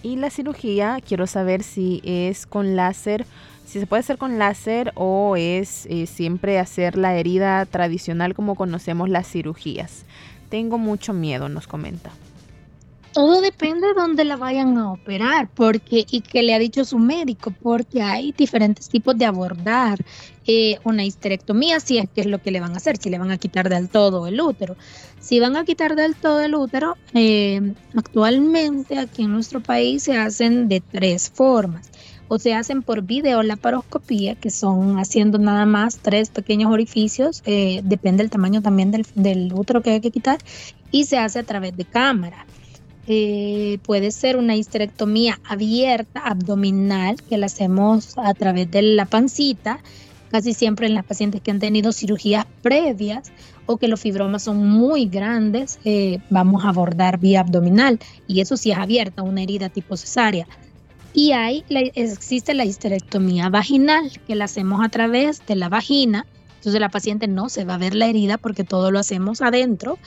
Y 0.04 0.18
la 0.18 0.30
cirugía, 0.30 1.00
quiero 1.04 1.26
saber 1.26 1.64
si 1.64 2.00
es 2.04 2.46
con 2.46 2.76
láser, 2.76 3.26
si 3.66 3.80
se 3.80 3.88
puede 3.88 4.02
hacer 4.02 4.20
con 4.20 4.38
láser 4.38 4.92
o 4.94 5.36
es 5.36 5.88
eh, 5.88 6.06
siempre 6.06 6.60
hacer 6.60 6.96
la 6.96 7.16
herida 7.16 7.66
tradicional 7.66 8.36
como 8.36 8.54
conocemos 8.54 9.10
las 9.10 9.28
cirugías. 9.28 10.06
Tengo 10.50 10.78
mucho 10.78 11.12
miedo, 11.14 11.50
nos 11.50 11.66
comenta. 11.66 12.12
Todo 13.14 13.42
depende 13.42 13.86
de 13.88 13.94
dónde 13.94 14.26
la 14.26 14.38
vayan 14.38 14.76
a 14.80 14.92
operar, 14.92 15.48
porque 15.54 16.04
y 16.10 16.22
que 16.22 16.42
le 16.42 16.56
ha 16.56 16.60
dicho 16.60 16.84
su 16.84 16.98
médico, 16.98 17.54
porque 17.62 18.02
hay 18.02 18.32
diferentes 18.32 18.90
tipos 18.90 19.16
de 19.16 19.26
abordar 19.26 20.04
eh, 20.48 20.80
una 20.84 21.06
histerectomía, 21.06 21.80
si 21.80 22.00
es 22.00 22.10
que 22.10 22.22
es 22.22 22.28
lo 22.28 22.42
que 22.42 22.50
le 22.50 22.60
van 22.60 22.74
a 22.74 22.78
hacer, 22.78 22.98
si 22.98 23.12
le 23.12 23.20
van 23.20 23.30
a 23.30 23.38
quitar 23.38 23.70
del 23.70 23.90
todo 23.90 24.26
el 24.26 24.42
útero. 24.42 24.76
Si 25.20 25.40
van 25.40 25.56
a 25.56 25.64
quitar 25.64 25.96
del 25.96 26.16
todo 26.16 26.42
el 26.42 26.56
útero, 26.56 26.98
eh, 27.14 27.76
actualmente 27.96 28.98
aquí 28.98 29.22
en 29.24 29.32
nuestro 29.32 29.62
país 29.62 30.02
se 30.02 30.18
hacen 30.18 30.68
de 30.68 30.82
tres 30.82 31.30
formas. 31.30 31.92
O 32.30 32.40
se 32.40 32.56
hacen 32.56 32.82
por 32.82 33.04
videolaparoscopía, 33.04 34.34
que 34.36 34.50
son 34.50 34.98
haciendo 34.98 35.38
nada 35.38 35.68
más 35.68 36.00
tres 36.00 36.32
pequeños 36.32 36.72
orificios, 36.72 37.44
eh, 37.46 37.82
depende 37.84 38.24
del 38.24 38.32
tamaño 38.32 38.64
también 38.64 38.90
del, 38.90 39.06
del 39.14 39.54
útero 39.54 39.84
que 39.84 39.92
hay 39.92 40.02
que 40.02 40.10
quitar, 40.10 40.40
y 40.90 41.04
se 41.06 41.20
hace 41.20 41.38
a 41.38 41.44
través 41.44 41.78
de 41.78 41.86
cámara. 41.86 42.48
Eh, 43.08 43.80
puede 43.84 44.12
ser 44.12 44.38
una 44.38 44.56
histerectomía 44.56 45.40
abierta, 45.44 46.22
abdominal, 46.22 47.18
que 47.22 47.38
la 47.38 47.48
hacemos 47.48 48.18
a 48.18 48.34
través 48.34 48.72
de 48.72 48.82
la 48.82 49.06
pancita, 49.06 49.80
casi 50.32 50.54
siempre 50.54 50.88
en 50.88 50.96
las 50.96 51.06
pacientes 51.06 51.42
que 51.42 51.52
han 51.52 51.60
tenido 51.60 51.92
cirugías 51.92 52.46
previas 52.62 53.32
o 53.66 53.78
que 53.78 53.88
los 53.88 54.00
fibromas 54.00 54.44
son 54.44 54.68
muy 54.68 55.06
grandes, 55.06 55.80
eh, 55.84 56.20
vamos 56.30 56.64
a 56.64 56.70
abordar 56.70 57.20
vía 57.20 57.42
abdominal. 57.42 58.00
Y 58.28 58.40
eso 58.40 58.58
sí 58.58 58.72
es 58.72 58.78
abierta, 58.78 59.22
una 59.22 59.44
herida 59.44 59.70
tipo 59.70 59.98
cesárea. 59.98 60.48
Y 61.14 61.34
hay, 61.34 61.64
existe 61.70 62.54
la 62.54 62.66
histerectomía 62.66 63.50
vaginal, 63.50 64.12
que 64.26 64.36
la 64.36 64.46
hacemos 64.46 64.84
a 64.84 64.90
través 64.90 65.46
de 65.46 65.56
la 65.56 65.70
vagina, 65.70 66.26
entonces 66.56 66.80
la 66.80 66.90
paciente 66.90 67.28
no 67.28 67.50
se 67.50 67.66
va 67.66 67.76
a 67.76 67.78
ver 67.78 67.94
la 67.94 68.08
herida 68.08 68.38
porque 68.38 68.64
todo 68.64 68.90
lo 68.90 68.98
hacemos 68.98 69.42
adentro 69.42 70.00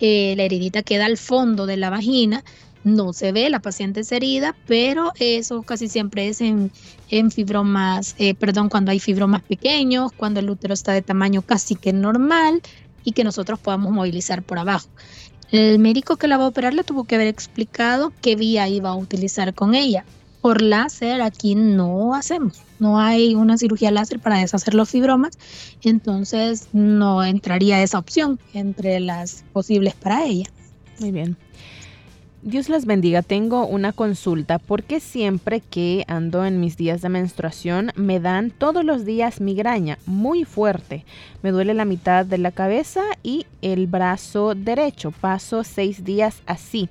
eh, 0.00 0.34
la 0.36 0.44
heridita 0.44 0.82
queda 0.82 1.06
al 1.06 1.16
fondo 1.16 1.66
de 1.66 1.76
la 1.76 1.90
vagina, 1.90 2.44
no 2.84 3.12
se 3.12 3.32
ve, 3.32 3.50
la 3.50 3.60
paciente 3.60 4.00
es 4.00 4.12
herida, 4.12 4.56
pero 4.66 5.12
eso 5.18 5.62
casi 5.62 5.88
siempre 5.88 6.28
es 6.28 6.40
en, 6.40 6.70
fibromas, 7.30 8.14
eh, 8.18 8.34
perdón, 8.34 8.68
cuando 8.68 8.90
hay 8.90 9.00
fibromas 9.00 9.42
pequeños, 9.42 10.12
cuando 10.12 10.40
el 10.40 10.48
útero 10.48 10.74
está 10.74 10.92
de 10.92 11.02
tamaño 11.02 11.42
casi 11.42 11.74
que 11.74 11.92
normal 11.92 12.62
y 13.04 13.12
que 13.12 13.24
nosotros 13.24 13.58
podamos 13.58 13.92
movilizar 13.92 14.42
por 14.42 14.58
abajo. 14.58 14.88
El 15.50 15.78
médico 15.78 16.16
que 16.16 16.28
la 16.28 16.38
va 16.38 16.44
a 16.44 16.48
operar 16.48 16.74
le 16.74 16.84
tuvo 16.84 17.04
que 17.04 17.16
haber 17.16 17.26
explicado 17.26 18.12
qué 18.20 18.36
vía 18.36 18.68
iba 18.68 18.90
a 18.90 18.94
utilizar 18.94 19.52
con 19.52 19.74
ella. 19.74 20.04
Por 20.40 20.62
láser 20.62 21.20
aquí 21.20 21.54
no 21.54 22.14
hacemos, 22.14 22.62
no 22.80 22.98
hay 22.98 23.34
una 23.34 23.58
cirugía 23.58 23.90
láser 23.90 24.18
para 24.18 24.38
deshacer 24.38 24.74
los 24.74 24.90
fibromas, 24.90 25.38
entonces 25.82 26.68
no 26.72 27.22
entraría 27.22 27.82
esa 27.82 27.98
opción 27.98 28.40
entre 28.54 28.98
las 29.00 29.44
posibles 29.52 29.94
para 29.94 30.24
ella. 30.24 30.46
Muy 30.98 31.12
bien. 31.12 31.36
Dios 32.42 32.70
les 32.70 32.86
bendiga. 32.86 33.20
Tengo 33.20 33.66
una 33.66 33.92
consulta 33.92 34.58
porque 34.58 35.00
siempre 35.00 35.60
que 35.60 36.04
ando 36.08 36.46
en 36.46 36.58
mis 36.58 36.78
días 36.78 37.02
de 37.02 37.10
menstruación 37.10 37.92
me 37.96 38.18
dan 38.18 38.50
todos 38.50 38.82
los 38.82 39.04
días 39.04 39.42
migraña 39.42 39.98
muy 40.06 40.44
fuerte. 40.44 41.04
Me 41.42 41.50
duele 41.50 41.74
la 41.74 41.84
mitad 41.84 42.24
de 42.24 42.38
la 42.38 42.50
cabeza 42.50 43.02
y 43.22 43.44
el 43.60 43.86
brazo 43.88 44.54
derecho. 44.54 45.10
Paso 45.10 45.64
seis 45.64 46.02
días 46.02 46.40
así. 46.46 46.88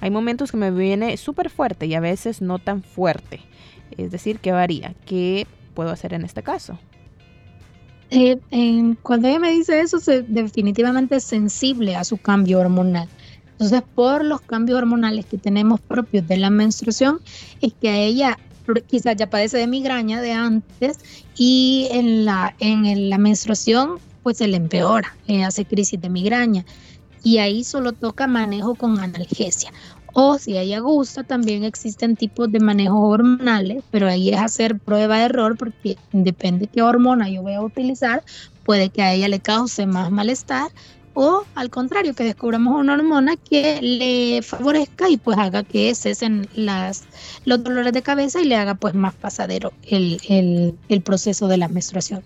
Hay 0.00 0.10
momentos 0.10 0.52
que 0.52 0.56
me 0.56 0.70
viene 0.70 1.16
súper 1.16 1.50
fuerte 1.50 1.86
y 1.86 1.94
a 1.94 2.00
veces 2.00 2.40
no 2.40 2.60
tan 2.60 2.84
fuerte. 2.84 3.40
Es 3.98 4.10
decir, 4.10 4.38
que 4.38 4.52
varía. 4.52 4.94
¿Qué 5.06 5.46
puedo 5.74 5.90
hacer 5.90 6.14
en 6.14 6.24
este 6.24 6.42
caso? 6.42 6.78
Eh, 8.10 8.38
cuando 9.02 9.28
ella 9.28 9.38
me 9.38 9.52
dice 9.52 9.80
eso, 9.80 9.98
definitivamente 10.28 11.16
es 11.16 11.24
sensible 11.24 11.96
a 11.96 12.04
su 12.04 12.18
cambio 12.18 12.60
hormonal. 12.60 13.08
Entonces, 13.52 13.82
por 13.94 14.24
los 14.24 14.40
cambios 14.42 14.78
hormonales 14.78 15.24
que 15.24 15.38
tenemos 15.38 15.80
propios 15.80 16.26
de 16.28 16.36
la 16.36 16.50
menstruación, 16.50 17.20
es 17.60 17.72
que 17.72 17.88
a 17.88 17.96
ella 17.96 18.38
quizás 18.86 19.16
ya 19.16 19.30
padece 19.30 19.58
de 19.58 19.66
migraña 19.66 20.20
de 20.20 20.32
antes 20.32 20.98
y 21.36 21.88
en 21.90 22.24
la, 22.24 22.54
en 22.58 23.10
la 23.10 23.18
menstruación 23.18 23.98
pues 24.22 24.38
se 24.38 24.46
le 24.46 24.56
empeora, 24.56 25.16
le 25.26 25.44
hace 25.44 25.64
crisis 25.64 26.00
de 26.00 26.08
migraña 26.08 26.64
y 27.24 27.38
ahí 27.38 27.64
solo 27.64 27.92
toca 27.92 28.26
manejo 28.26 28.74
con 28.74 28.98
analgesia. 28.98 29.72
O 30.14 30.38
si 30.38 30.56
a 30.56 30.62
ella 30.62 30.80
gusta, 30.80 31.24
también 31.24 31.64
existen 31.64 32.16
tipos 32.16 32.52
de 32.52 32.60
manejo 32.60 33.00
hormonales, 33.00 33.82
pero 33.90 34.08
ahí 34.08 34.28
es 34.28 34.38
hacer 34.38 34.78
prueba 34.78 35.18
de 35.18 35.24
error 35.24 35.56
porque 35.56 35.96
depende 36.12 36.66
qué 36.66 36.82
hormona 36.82 37.30
yo 37.30 37.42
voy 37.42 37.54
a 37.54 37.62
utilizar, 37.62 38.22
puede 38.64 38.90
que 38.90 39.02
a 39.02 39.14
ella 39.14 39.28
le 39.28 39.40
cause 39.40 39.86
más 39.86 40.10
malestar 40.10 40.70
o 41.14 41.44
al 41.54 41.68
contrario, 41.70 42.14
que 42.14 42.24
descubramos 42.24 42.78
una 42.78 42.94
hormona 42.94 43.36
que 43.36 43.80
le 43.82 44.42
favorezca 44.42 45.10
y 45.10 45.18
pues 45.18 45.36
haga 45.38 45.62
que 45.62 45.94
cesen 45.94 46.48
las, 46.54 47.04
los 47.44 47.62
dolores 47.62 47.92
de 47.92 48.02
cabeza 48.02 48.40
y 48.40 48.46
le 48.46 48.56
haga 48.56 48.74
pues 48.74 48.94
más 48.94 49.14
pasadero 49.14 49.72
el, 49.82 50.20
el, 50.28 50.74
el 50.88 51.02
proceso 51.02 51.48
de 51.48 51.58
la 51.58 51.68
menstruación. 51.68 52.22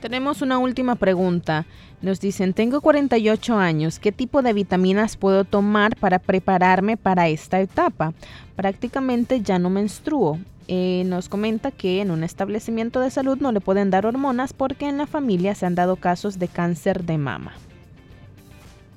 Tenemos 0.00 0.42
una 0.42 0.58
última 0.58 0.94
pregunta. 0.96 1.66
Nos 2.02 2.18
dicen, 2.18 2.54
tengo 2.54 2.80
48 2.80 3.56
años, 3.56 3.98
¿qué 3.98 4.10
tipo 4.10 4.40
de 4.40 4.54
vitaminas 4.54 5.16
puedo 5.18 5.44
tomar 5.44 5.96
para 5.96 6.18
prepararme 6.18 6.96
para 6.96 7.28
esta 7.28 7.60
etapa? 7.60 8.14
Prácticamente 8.56 9.42
ya 9.42 9.58
no 9.58 9.68
menstruo. 9.68 10.38
Eh, 10.66 11.02
nos 11.06 11.28
comenta 11.28 11.70
que 11.72 12.00
en 12.00 12.10
un 12.10 12.24
establecimiento 12.24 13.00
de 13.00 13.10
salud 13.10 13.38
no 13.38 13.52
le 13.52 13.60
pueden 13.60 13.90
dar 13.90 14.06
hormonas 14.06 14.52
porque 14.52 14.88
en 14.88 14.96
la 14.96 15.06
familia 15.06 15.54
se 15.54 15.66
han 15.66 15.74
dado 15.74 15.96
casos 15.96 16.38
de 16.38 16.48
cáncer 16.48 17.04
de 17.04 17.18
mama. 17.18 17.52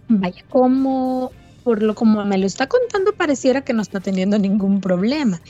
Vaya, 0.08 0.44
como 0.50 1.32
por 1.64 1.82
lo 1.82 1.96
como 1.96 2.24
me 2.26 2.38
lo 2.38 2.46
está 2.46 2.68
contando, 2.68 3.14
pareciera 3.14 3.62
que 3.62 3.74
no 3.74 3.82
está 3.82 4.00
teniendo 4.00 4.38
ningún 4.38 4.82
problema. 4.82 5.42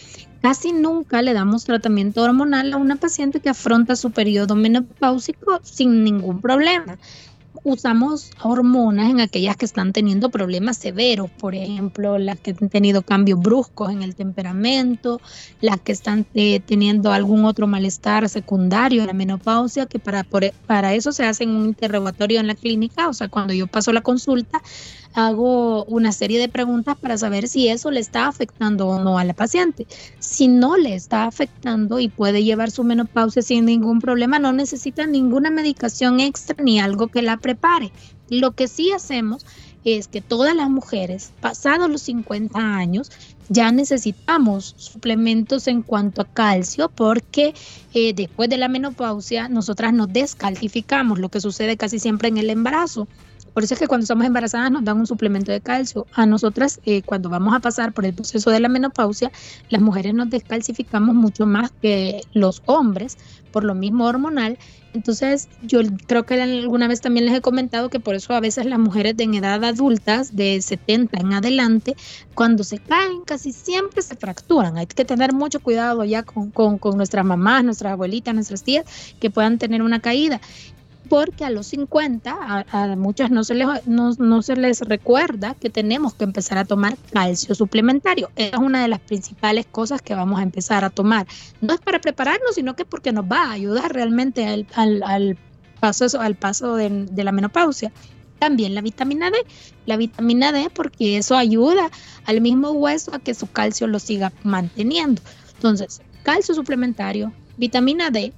Casi 0.42 0.72
nunca 0.72 1.22
le 1.22 1.34
damos 1.34 1.66
tratamiento 1.66 2.24
hormonal 2.24 2.74
a 2.74 2.78
una 2.78 2.96
paciente 2.96 3.40
que 3.40 3.50
afronta 3.50 3.96
su 3.96 4.12
periodo 4.12 4.56
menopáusico 4.56 5.60
sin 5.64 6.04
ningún 6.04 6.42
problema 6.42 6.98
usamos 7.64 8.32
hormonas 8.42 9.10
en 9.10 9.22
aquellas 9.22 9.56
que 9.56 9.66
están 9.66 9.94
teniendo 9.94 10.30
problemas 10.30 10.78
severos, 10.78 11.30
por 11.30 11.56
ejemplo, 11.56 12.18
las 12.18 12.40
que 12.40 12.56
han 12.60 12.70
tenido 12.70 13.02
cambios 13.02 13.40
bruscos 13.40 13.92
en 13.92 14.04
el 14.04 14.16
temperamento, 14.16 15.22
las 15.62 15.80
que 15.80 15.92
están 15.92 16.26
eh, 16.34 16.60
teniendo 16.60 17.12
algún 17.12 17.46
otro 17.46 17.68
malestar 17.68 18.28
secundario 18.30 19.06
la 19.06 19.14
menopausia, 19.14 19.86
que 19.86 20.00
para, 20.00 20.26
para 20.68 20.94
eso 20.94 21.12
se 21.12 21.26
hace 21.26 21.46
un 21.46 21.66
interrogatorio 21.66 22.40
en 22.40 22.48
la 22.48 22.56
clínica, 22.56 23.08
o 23.08 23.14
sea, 23.14 23.30
cuando 23.30 23.54
yo 23.54 23.68
paso 23.68 23.94
la 23.94 24.02
consulta, 24.02 24.62
hago 25.14 25.84
una 25.86 26.12
serie 26.12 26.40
de 26.40 26.50
preguntas 26.50 26.98
para 26.98 27.18
saber 27.18 27.48
si 27.48 27.68
eso 27.68 27.92
le 27.92 28.00
está 28.00 28.28
afectando 28.28 28.88
o 28.88 29.00
no 29.00 29.18
a 29.18 29.24
la 29.24 29.34
paciente. 29.34 29.88
Si 30.20 30.48
no 30.48 30.78
le 30.78 30.96
está 30.96 31.26
afectando 31.26 32.00
y 32.00 32.08
puede 32.08 32.44
llevar 32.44 32.72
su 32.72 32.84
menopausia 32.84 33.42
sin 33.42 33.66
ningún 33.66 34.00
problema, 34.00 34.40
no 34.40 34.54
necesita 34.54 35.06
ninguna 35.06 35.50
medicación 35.50 36.20
extra 36.20 36.64
ni 36.64 36.80
algo 36.80 37.08
que 37.08 37.22
la 37.22 37.38
prepare. 37.38 37.92
Lo 38.30 38.52
que 38.52 38.68
sí 38.68 38.92
hacemos 38.92 39.46
es 39.86 40.08
que 40.08 40.22
todas 40.22 40.56
las 40.56 40.70
mujeres 40.70 41.32
pasados 41.42 41.90
los 41.90 42.02
50 42.04 42.58
años 42.58 43.12
ya 43.50 43.72
necesitamos 43.72 44.74
suplementos 44.78 45.68
en 45.68 45.82
cuanto 45.82 46.22
a 46.22 46.26
calcio 46.26 46.90
porque 46.90 47.54
eh, 47.94 48.14
después 48.14 48.50
de 48.50 48.58
la 48.58 48.70
menopausia 48.70 49.50
nosotras 49.50 49.94
nos 49.94 50.12
descalcificamos, 50.12 51.20
lo 51.20 51.30
que 51.30 51.42
sucede 51.42 51.78
casi 51.78 52.00
siempre 52.00 52.30
en 52.30 52.38
el 52.38 52.50
embarazo. 52.50 53.08
Por 53.54 53.64
eso 53.64 53.76
es 53.76 53.80
que 53.80 53.88
cuando 53.88 54.04
estamos 54.04 54.26
embarazadas 54.26 54.72
nos 54.72 54.84
dan 54.84 54.98
un 54.98 55.08
suplemento 55.08 55.52
de 55.52 55.62
calcio. 55.62 56.08
A 56.14 56.26
nosotras, 56.26 56.80
eh, 56.86 57.04
cuando 57.04 57.30
vamos 57.30 57.54
a 57.54 57.60
pasar 57.60 57.94
por 57.94 58.06
el 58.06 58.14
proceso 58.14 58.50
de 58.50 58.60
la 58.60 58.70
menopausia, 58.70 59.32
las 59.70 59.82
mujeres 59.82 60.14
nos 60.14 60.30
descalcificamos 60.30 61.16
mucho 61.16 61.46
más 61.46 61.72
que 61.82 62.22
los 62.34 62.64
hombres 62.66 63.18
por 63.52 63.64
lo 63.64 63.76
mismo 63.76 64.06
hormonal. 64.06 64.58
Entonces, 64.94 65.48
yo 65.62 65.80
creo 66.08 66.24
que 66.24 66.42
alguna 66.42 66.88
vez 66.88 67.02
también 67.02 67.26
les 67.26 67.36
he 67.36 67.42
comentado 67.42 67.90
que 67.90 68.00
por 68.00 68.16
eso 68.16 68.34
a 68.34 68.40
veces 68.40 68.66
las 68.66 68.80
mujeres 68.80 69.16
de 69.16 69.24
edad 69.24 69.64
adultas, 69.64 70.36
de 70.36 70.62
70 70.62 71.20
en 71.20 71.34
adelante, 71.34 71.96
cuando 72.36 72.64
se 72.64 72.80
caen, 72.80 73.22
casi 73.26 73.54
siempre 73.54 74.02
se 74.02 74.16
fracturan. 74.16 74.78
Hay 74.78 74.88
que 74.88 75.06
tener 75.06 75.34
mucho 75.34 75.62
cuidado 75.62 76.04
ya 76.04 76.24
con, 76.24 76.52
con, 76.52 76.78
con 76.78 76.98
nuestras 76.98 77.26
mamás, 77.26 77.64
nuestras 77.64 77.94
abuelitas, 77.94 78.36
nuestras 78.36 78.64
tías, 78.64 78.86
que 79.20 79.30
puedan 79.30 79.58
tener 79.58 79.82
una 79.82 80.00
caída 80.00 80.42
porque 81.10 81.46
a 81.46 81.50
los 81.50 81.68
50 81.68 82.66
a, 82.72 82.96
muchas 82.96 83.30
no 83.30 83.44
se, 83.44 83.56
les, 83.56 83.68
no, 83.88 84.42
se 84.42 84.56
les 84.56 84.82
recuerda 84.82 85.54
que 85.56 85.70
tenemos 85.70 86.14
que 86.14 86.24
empezar 86.24 86.58
a 86.58 86.66
tomar 86.66 86.98
calcio 87.12 87.56
suplementario. 87.56 88.32
Es 88.36 88.54
una 88.58 88.82
de 88.82 88.88
las 88.88 89.00
principales 89.00 89.66
cosas 89.66 90.02
que 90.02 90.16
vamos 90.16 90.40
a 90.40 90.44
empezar 90.44 90.84
a 90.86 90.90
tomar. 90.90 91.28
No 91.62 91.74
es 91.74 91.82
para 91.82 92.00
prepararnos, 92.00 92.56
sino 92.56 92.76
que 92.76 92.86
porque 92.86 93.12
nos 93.12 93.26
va 93.26 93.44
a 93.44 93.52
ayudar 93.52 93.94
realmente 93.94 94.48
al, 94.48 94.68
al, 94.76 95.38
paso, 95.80 96.20
al 96.20 96.36
paso 96.36 96.76
de, 96.76 96.90
de 96.90 97.24
la 97.24 97.32
menopausia. 97.32 97.92
También 98.40 98.76
la 98.76 98.82
vitamina 98.82 99.30
D. 99.30 99.38
La 99.86 99.98
vitamina 99.98 100.52
D 100.52 100.70
porque 100.74 101.18
eso 101.18 101.36
ayuda 101.36 101.90
al 102.26 102.42
mismo 102.42 102.72
hueso 102.72 103.14
a 103.14 103.20
que 103.20 103.34
su 103.34 103.48
calcio 103.48 103.88
lo 103.88 104.00
siga 104.00 104.32
manteniendo. 104.44 105.22
Entonces, 105.56 106.02
calcio 106.24 106.56
suplementario, 106.56 107.32
vitamina 107.58 108.10
D, 108.10 108.34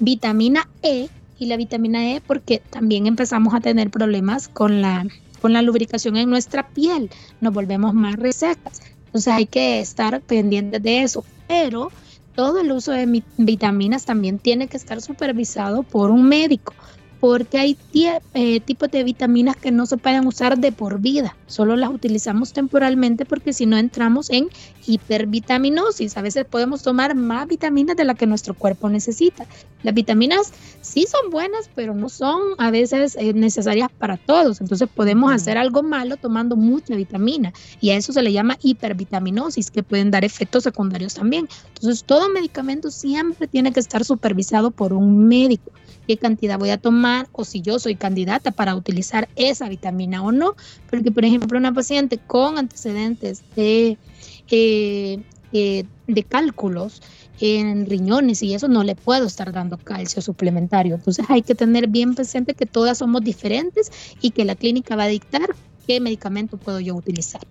vitamina 0.00 0.68
E 0.82 1.08
y 1.40 1.46
la 1.46 1.56
vitamina 1.56 2.12
E 2.12 2.20
porque 2.20 2.62
también 2.70 3.08
empezamos 3.08 3.54
a 3.54 3.60
tener 3.60 3.90
problemas 3.90 4.46
con 4.46 4.80
la 4.80 5.04
con 5.40 5.54
la 5.54 5.62
lubricación 5.62 6.18
en 6.18 6.28
nuestra 6.28 6.68
piel, 6.68 7.10
nos 7.40 7.54
volvemos 7.54 7.94
más 7.94 8.16
resecas. 8.16 8.82
Entonces 9.06 9.32
hay 9.32 9.46
que 9.46 9.80
estar 9.80 10.20
pendientes 10.20 10.82
de 10.82 11.02
eso. 11.02 11.24
Pero 11.48 11.90
todo 12.34 12.60
el 12.60 12.70
uso 12.70 12.92
de 12.92 13.22
vitaminas 13.38 14.04
también 14.04 14.38
tiene 14.38 14.68
que 14.68 14.76
estar 14.76 15.00
supervisado 15.00 15.82
por 15.82 16.10
un 16.10 16.28
médico 16.28 16.74
porque 17.20 17.58
hay 17.58 17.76
eh, 18.34 18.60
tipos 18.60 18.90
de 18.90 19.04
vitaminas 19.04 19.56
que 19.56 19.70
no 19.70 19.84
se 19.86 19.98
pueden 19.98 20.26
usar 20.26 20.58
de 20.58 20.72
por 20.72 21.00
vida, 21.00 21.36
solo 21.46 21.76
las 21.76 21.90
utilizamos 21.90 22.52
temporalmente 22.52 23.26
porque 23.26 23.52
si 23.52 23.66
no 23.66 23.76
entramos 23.76 24.30
en 24.30 24.48
hipervitaminosis. 24.86 26.16
A 26.16 26.22
veces 26.22 26.44
podemos 26.44 26.82
tomar 26.82 27.14
más 27.14 27.46
vitaminas 27.46 27.96
de 27.96 28.04
las 28.04 28.16
que 28.16 28.26
nuestro 28.26 28.54
cuerpo 28.54 28.88
necesita. 28.88 29.46
Las 29.82 29.94
vitaminas 29.94 30.52
sí 30.80 31.06
son 31.08 31.30
buenas, 31.30 31.70
pero 31.74 31.94
no 31.94 32.08
son 32.08 32.40
a 32.58 32.70
veces 32.70 33.16
eh, 33.16 33.32
necesarias 33.32 33.88
para 33.98 34.16
todos. 34.16 34.60
Entonces 34.60 34.88
podemos 34.94 35.32
hacer 35.32 35.58
algo 35.58 35.82
malo 35.82 36.16
tomando 36.16 36.56
mucha 36.56 36.94
vitamina 36.94 37.52
y 37.80 37.90
a 37.90 37.96
eso 37.96 38.12
se 38.12 38.22
le 38.22 38.32
llama 38.32 38.58
hipervitaminosis, 38.62 39.70
que 39.70 39.82
pueden 39.82 40.10
dar 40.10 40.24
efectos 40.24 40.64
secundarios 40.64 41.14
también. 41.14 41.48
Entonces 41.74 42.04
todo 42.04 42.28
medicamento 42.28 42.90
siempre 42.90 43.46
tiene 43.46 43.72
que 43.72 43.80
estar 43.80 44.04
supervisado 44.04 44.70
por 44.70 44.92
un 44.92 45.28
médico 45.28 45.70
qué 46.10 46.16
cantidad 46.16 46.58
voy 46.58 46.70
a 46.70 46.76
tomar 46.76 47.28
o 47.30 47.44
si 47.44 47.60
yo 47.60 47.78
soy 47.78 47.94
candidata 47.94 48.50
para 48.50 48.74
utilizar 48.74 49.28
esa 49.36 49.68
vitamina 49.68 50.24
o 50.24 50.32
no. 50.32 50.56
Porque, 50.90 51.12
por 51.12 51.24
ejemplo, 51.24 51.56
una 51.56 51.72
paciente 51.72 52.18
con 52.18 52.58
antecedentes 52.58 53.44
de, 53.54 53.96
eh, 54.50 55.22
eh, 55.52 55.84
de 56.08 56.22
cálculos 56.24 57.00
en 57.40 57.86
riñones 57.86 58.42
y 58.42 58.54
eso 58.54 58.66
no 58.66 58.82
le 58.82 58.96
puedo 58.96 59.28
estar 59.28 59.52
dando 59.52 59.78
calcio 59.78 60.20
suplementario. 60.20 60.96
Entonces 60.96 61.26
hay 61.28 61.42
que 61.42 61.54
tener 61.54 61.86
bien 61.86 62.16
presente 62.16 62.54
que 62.54 62.66
todas 62.66 62.98
somos 62.98 63.22
diferentes 63.22 63.92
y 64.20 64.32
que 64.32 64.44
la 64.44 64.56
clínica 64.56 64.96
va 64.96 65.04
a 65.04 65.08
dictar 65.08 65.54
qué 65.86 66.00
medicamento 66.00 66.56
puedo 66.56 66.80
yo 66.80 66.96
utilizar. 66.96 67.42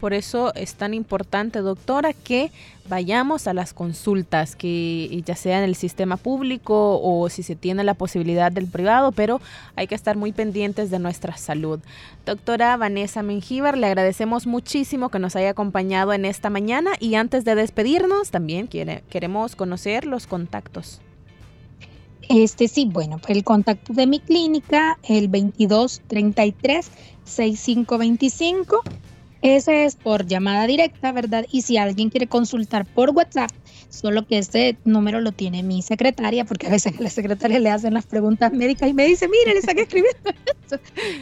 Por 0.00 0.14
eso 0.14 0.54
es 0.54 0.74
tan 0.74 0.94
importante, 0.94 1.60
doctora, 1.60 2.12
que 2.12 2.52
vayamos 2.88 3.48
a 3.48 3.54
las 3.54 3.74
consultas, 3.74 4.54
que 4.54 5.22
ya 5.26 5.34
sea 5.34 5.58
en 5.58 5.64
el 5.64 5.74
sistema 5.74 6.16
público 6.16 7.00
o 7.02 7.28
si 7.28 7.42
se 7.42 7.56
tiene 7.56 7.82
la 7.84 7.94
posibilidad 7.94 8.52
del 8.52 8.66
privado, 8.66 9.12
pero 9.12 9.40
hay 9.74 9.86
que 9.88 9.94
estar 9.94 10.16
muy 10.16 10.32
pendientes 10.32 10.90
de 10.90 10.98
nuestra 10.98 11.36
salud. 11.36 11.80
Doctora 12.24 12.76
Vanessa 12.76 13.22
Mengíbar, 13.22 13.76
le 13.76 13.88
agradecemos 13.88 14.46
muchísimo 14.46 15.08
que 15.08 15.18
nos 15.18 15.34
haya 15.34 15.50
acompañado 15.50 16.12
en 16.12 16.24
esta 16.24 16.48
mañana 16.48 16.92
y 17.00 17.16
antes 17.16 17.44
de 17.44 17.56
despedirnos 17.56 18.30
también 18.30 18.68
quiere, 18.68 19.02
queremos 19.10 19.56
conocer 19.56 20.04
los 20.04 20.26
contactos. 20.26 21.00
Este 22.28 22.68
sí, 22.68 22.84
bueno, 22.84 23.20
el 23.26 23.42
contacto 23.42 23.94
de 23.94 24.06
mi 24.06 24.20
clínica, 24.20 24.98
el 25.02 25.30
2233 25.30 26.90
6525 27.24 28.82
ese 29.42 29.84
es 29.84 29.96
por 29.96 30.26
llamada 30.26 30.66
directa, 30.66 31.12
¿verdad? 31.12 31.46
Y 31.52 31.62
si 31.62 31.76
alguien 31.76 32.10
quiere 32.10 32.26
consultar 32.26 32.84
por 32.84 33.10
WhatsApp, 33.10 33.52
solo 33.88 34.26
que 34.26 34.38
este 34.38 34.76
número 34.84 35.20
lo 35.20 35.30
tiene 35.32 35.62
mi 35.62 35.82
secretaria, 35.82 36.44
porque 36.44 36.66
a 36.66 36.70
veces 36.70 36.98
a 36.98 37.02
la 37.02 37.10
secretaria 37.10 37.60
le 37.60 37.70
hacen 37.70 37.94
las 37.94 38.06
preguntas 38.06 38.52
médicas 38.52 38.88
y 38.88 38.94
me 38.94 39.06
dice, 39.06 39.28
mire, 39.28 39.52
le 39.52 39.60
están 39.60 39.78
escribiendo. 39.78 40.18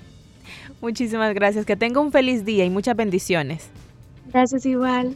Muchísimas 0.81 1.33
gracias. 1.33 1.65
Que 1.65 1.77
tenga 1.77 2.01
un 2.01 2.11
feliz 2.11 2.43
día 2.43 2.65
y 2.65 2.69
muchas 2.69 2.97
bendiciones. 2.97 3.69
Gracias 4.33 4.65
igual. 4.65 5.15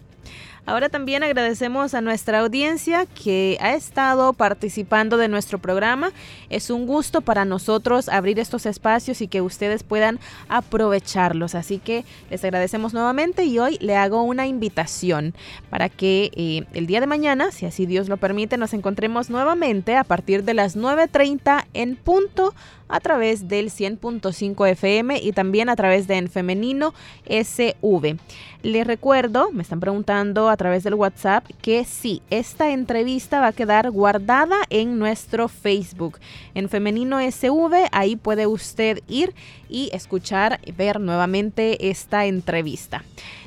Ahora 0.66 0.88
también 0.88 1.24
agradecemos 1.24 1.94
a 1.94 2.00
nuestra 2.00 2.40
audiencia 2.40 3.06
que 3.06 3.58
ha 3.60 3.74
estado 3.74 4.32
participando 4.32 5.18
de 5.18 5.28
nuestro 5.28 5.60
programa. 5.60 6.14
Es 6.50 6.70
un 6.70 6.88
gusto 6.88 7.20
para 7.20 7.44
nosotros 7.44 8.08
abrir 8.08 8.40
estos 8.40 8.66
espacios 8.66 9.20
y 9.20 9.28
que 9.28 9.42
ustedes 9.42 9.84
puedan 9.84 10.22
aprovecharlos. 10.48 11.54
Así 11.54 11.80
que 11.80 12.06
les 12.30 12.46
agradecemos 12.46 12.94
nuevamente 12.94 13.44
y 13.44 13.60
hoy 13.60 13.78
le 13.82 13.98
hago 13.98 14.24
una 14.24 14.48
invitación 14.48 15.34
para 15.70 15.90
que 15.90 16.32
eh, 16.34 16.64
el 16.74 16.88
día 16.88 17.02
de 17.02 17.08
mañana, 17.08 17.52
si 17.52 17.66
así 17.66 17.86
Dios 17.86 18.08
lo 18.08 18.16
permite, 18.16 18.56
nos 18.56 18.74
encontremos 18.74 19.30
nuevamente 19.30 19.98
a 19.98 20.06
partir 20.06 20.46
de 20.46 20.54
las 20.54 20.78
9.30 20.78 21.66
en 21.74 21.98
punto 21.98 22.54
a 22.88 23.00
través 23.00 23.48
del 23.48 23.70
100.5 23.70 24.70
FM 24.70 25.20
y 25.20 25.32
también 25.32 25.68
a 25.70 25.76
través 25.76 26.08
de 26.08 26.16
En 26.18 26.30
Femenino 26.30 26.94
SV. 27.26 28.18
Les 28.64 28.88
recuerdo, 28.88 29.52
me 29.52 29.62
están 29.62 29.82
preguntando 29.82 30.48
a 30.48 30.56
través 30.56 30.86
del 30.86 30.94
WhatsApp, 30.94 31.46
que 31.62 31.84
sí, 31.84 32.22
esta 32.30 32.72
entrevista 32.72 33.42
va 33.42 33.48
a 33.48 33.52
quedar 33.52 33.92
guardada 33.92 34.56
en 34.70 35.00
nuestro 35.00 35.50
Facebook. 35.50 36.18
En 36.56 36.70
Femenino 36.70 37.20
SV, 37.20 37.90
ahí 37.92 38.16
puede 38.16 38.48
usted 38.48 39.00
ir 39.10 39.36
y 39.68 39.90
escuchar, 39.92 40.62
ver 40.78 41.02
nuevamente 41.02 41.90
esta 41.90 42.26
entrevista. 42.26 43.04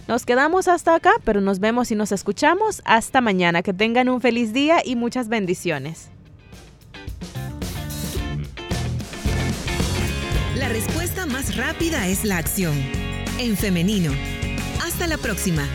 Nos 0.06 0.26
quedamos 0.26 0.68
hasta 0.68 0.94
acá, 0.94 1.12
pero 1.24 1.40
nos 1.40 1.60
vemos 1.60 1.90
y 1.90 1.94
nos 1.94 2.12
escuchamos 2.12 2.82
hasta 2.84 3.22
mañana. 3.22 3.62
Que 3.62 3.72
tengan 3.72 4.10
un 4.10 4.20
feliz 4.20 4.52
día 4.52 4.82
y 4.84 4.96
muchas 4.96 5.28
bendiciones. 5.28 6.10
La 10.56 10.68
respuesta 10.68 11.24
más 11.24 11.56
rápida 11.56 12.06
es 12.06 12.22
la 12.26 12.36
acción. 12.36 12.74
En 13.38 13.56
femenino. 13.56 14.35
Hasta 14.96 15.08
la 15.08 15.18
próxima. 15.18 15.68